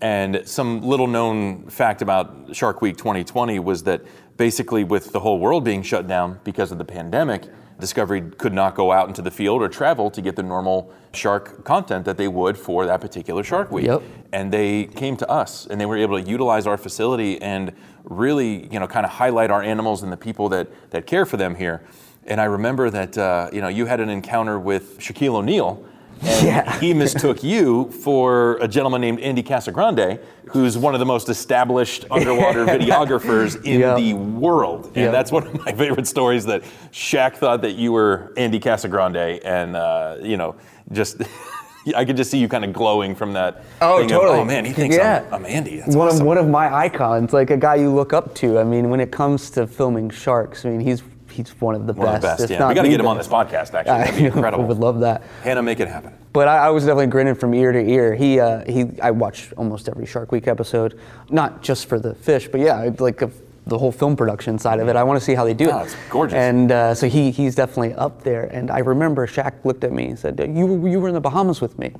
[0.00, 4.02] And some little known fact about Shark Week 2020 was that
[4.36, 7.44] basically, with the whole world being shut down because of the pandemic,
[7.78, 11.62] Discovery could not go out into the field or travel to get the normal shark
[11.64, 13.84] content that they would for that particular Shark Week.
[13.84, 14.02] Yep.
[14.32, 17.72] And they came to us and they were able to utilize our facility and
[18.04, 21.36] really, you know, kind of highlight our animals and the people that, that care for
[21.36, 21.82] them here.
[22.24, 25.84] And I remember that, uh, you know, you had an encounter with Shaquille O'Neal.
[26.22, 26.78] And Yeah.
[26.80, 32.04] he mistook you for a gentleman named Andy Casagrande, who's one of the most established
[32.10, 33.96] underwater videographers in Yep.
[33.96, 34.86] the world.
[34.94, 35.12] And Yep.
[35.12, 36.62] that's one of my favorite stories that
[36.92, 39.40] Shaq thought that you were Andy Casagrande.
[39.44, 40.54] And, uh, you know,
[40.92, 41.22] just,
[41.96, 43.62] I could just see you kind of glowing from that.
[43.80, 44.38] Oh, thing of, totally.
[44.40, 45.22] oh, man, he thinks yeah.
[45.28, 45.76] I'm, I'm Andy.
[45.78, 46.22] That's one awesome.
[46.22, 48.58] of one of my icons, like a guy you look up to.
[48.58, 51.02] I mean, when it comes to filming sharks, I mean, he's
[51.36, 52.16] he's one of the One best.
[52.16, 52.50] of the best.
[52.50, 53.74] Yeah, we got to get him on this podcast.
[53.74, 53.82] Actually,
[54.28, 55.22] that'd be I would love that.
[55.42, 56.12] Hannah, make it happen.
[56.32, 58.14] But I, I was definitely grinning from ear to ear.
[58.14, 60.98] He, uh, he, I watched almost every Shark Week episode,
[61.30, 63.28] not just for the fish, but yeah, like uh,
[63.66, 64.96] the whole film production side of it.
[64.96, 65.84] I want to see how they do Oh, it.
[65.84, 66.34] it's gorgeous.
[66.36, 68.44] And uh, so he, he's definitely up there.
[68.44, 71.20] And I remember Shaq looked at me and said, "You, were- you were in the
[71.20, 71.92] Bahamas with me."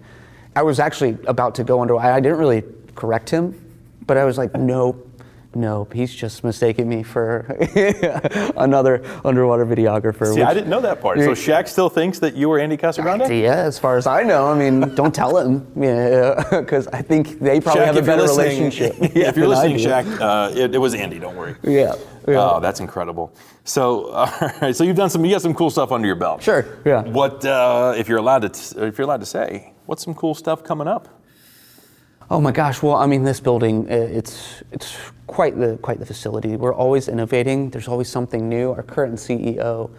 [0.55, 1.97] I was actually about to go under.
[1.99, 2.62] I I didn't really
[2.95, 3.55] correct him,
[4.07, 4.97] but I was like, "No."
[5.57, 7.47] Nope, he's just mistaken me for
[8.59, 10.35] another underwater videographer.
[10.35, 11.19] See, I didn't know that part.
[11.19, 13.41] So Shaq still thinks that you were Andy Casagrande?
[13.41, 14.49] yeah, as far as I know.
[14.49, 18.25] I mean, don't tell him, yeah, because I think they probably Shaq, have a better
[18.25, 18.97] relationship.
[19.01, 19.79] if you're listening.
[19.79, 21.19] Shaq, uh, it, it was Andy.
[21.19, 21.57] Don't worry.
[21.63, 21.95] Yeah.
[22.29, 22.35] yeah.
[22.39, 23.35] Oh, that's incredible.
[23.65, 24.77] So, all right.
[24.77, 25.25] So you've done some.
[25.25, 26.43] You got some cool stuff under your belt.
[26.43, 27.01] Sure, yeah.
[27.01, 30.35] What, uh, if you're allowed to, t- if you're allowed to say, what's some cool
[30.35, 31.09] stuff coming up?
[32.29, 32.83] Oh my gosh!
[32.83, 34.97] Well, I mean, this building, uh, it's it's
[35.27, 36.57] quite the quite the facility.
[36.57, 37.70] We're always innovating.
[37.70, 38.72] There's always something new.
[38.72, 39.91] Our current CEO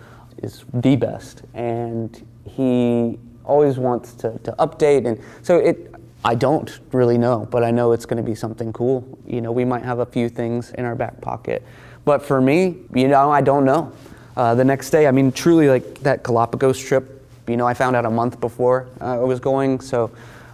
[0.42, 5.08] is the best, and he always wants to, to update.
[5.08, 8.74] And so it, I don't really know, but I know it's going to be something
[8.74, 9.18] cool.
[9.26, 11.64] You know, we might have a few things in our back pocket,
[12.06, 13.92] but for me, you know, I don't know.
[14.36, 17.14] Uh, the next day, I mean, truly, like that Galapagos trip.
[17.48, 20.12] You know, I found out a month before uh, I was going, so.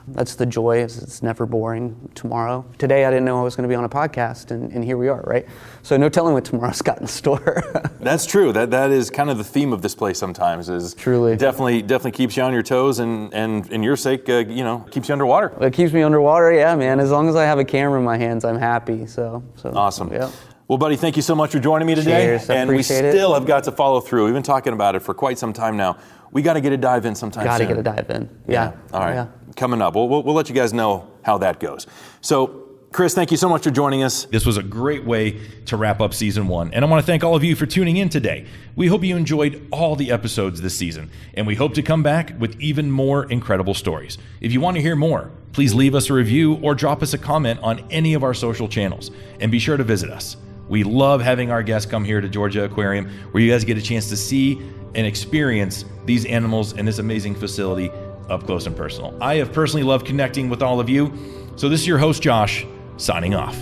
[0.07, 0.77] That's the joy.
[0.79, 2.09] It's, it's never boring.
[2.15, 4.83] Tomorrow, today, I didn't know I was going to be on a podcast, and, and
[4.83, 5.45] here we are, right?
[5.81, 7.63] So no telling what tomorrow's got in store.
[7.99, 8.51] That's true.
[8.53, 10.17] That that is kind of the theme of this place.
[10.17, 11.35] Sometimes is Truly.
[11.37, 14.79] definitely definitely keeps you on your toes, and and in your sake, uh, you know,
[14.91, 15.53] keeps you underwater.
[15.63, 16.99] it keeps me underwater, yeah, man.
[16.99, 19.05] As long as I have a camera in my hands, I'm happy.
[19.07, 20.11] So, so Awesome.
[20.11, 20.29] Yeah.
[20.73, 22.25] Well, buddy, thank you so much for joining me today.
[22.25, 23.11] Cheers, I and we appreciate it.
[23.11, 24.25] still have got to follow through.
[24.25, 25.99] We've been talking about it for quite some time now.
[26.31, 27.75] We got to get a dive in sometime Got to soon.
[27.75, 28.27] get a dive in.
[28.47, 28.71] Yeah.
[28.91, 29.13] All right.
[29.13, 29.27] Yeah.
[29.55, 29.93] Coming up.
[29.93, 31.85] We'll, we'll, we'll let you guys know how that goes.
[32.21, 34.25] So, Chris, thank you so much for joining us.
[34.25, 36.73] This was a great way to wrap up season one.
[36.73, 38.47] And I want to thank all of you for tuning in today.
[38.75, 42.33] We hope you enjoyed all the episodes this season, and we hope to come back
[42.39, 44.17] with even more incredible stories.
[44.41, 47.19] If you want to hear more, please leave us a review or drop us a
[47.19, 49.11] comment on any of our social channels.
[49.39, 50.35] And be sure to visit us.
[50.67, 53.81] We love having our guests come here to Georgia Aquarium, where you guys get a
[53.81, 54.61] chance to see
[54.95, 57.91] and experience these animals in this amazing facility
[58.29, 59.17] up close and personal.
[59.21, 61.11] I have personally loved connecting with all of you.
[61.55, 62.65] So, this is your host, Josh,
[62.97, 63.57] signing off.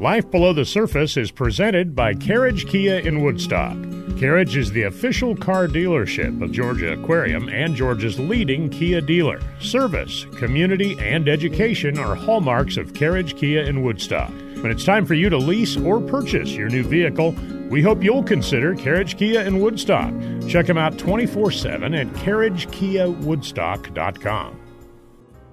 [0.00, 3.76] Life Below the Surface is presented by Carriage Kia in Woodstock.
[4.18, 9.40] Carriage is the official car dealership of Georgia Aquarium and Georgia's leading Kia dealer.
[9.60, 14.30] Service, community, and education are hallmarks of Carriage Kia in Woodstock.
[14.62, 17.34] When it's time for you to lease or purchase your new vehicle,
[17.70, 20.12] we hope you'll consider Carriage Kia in Woodstock.
[20.48, 24.60] Check them out 24 7 at carriagekiawoodstock.com.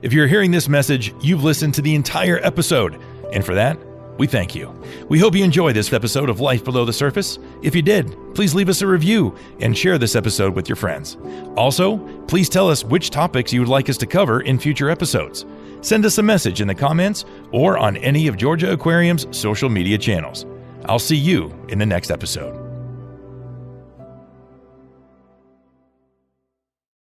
[0.01, 2.99] If you're hearing this message, you've listened to the entire episode.
[3.31, 3.77] And for that,
[4.17, 4.73] we thank you.
[5.09, 7.39] We hope you enjoy this episode of Life Below the Surface.
[7.61, 11.17] If you did, please leave us a review and share this episode with your friends.
[11.55, 11.97] Also,
[12.27, 15.45] please tell us which topics you would like us to cover in future episodes.
[15.81, 19.97] Send us a message in the comments or on any of Georgia Aquarium's social media
[19.97, 20.45] channels.
[20.85, 22.66] I'll see you in the next episode.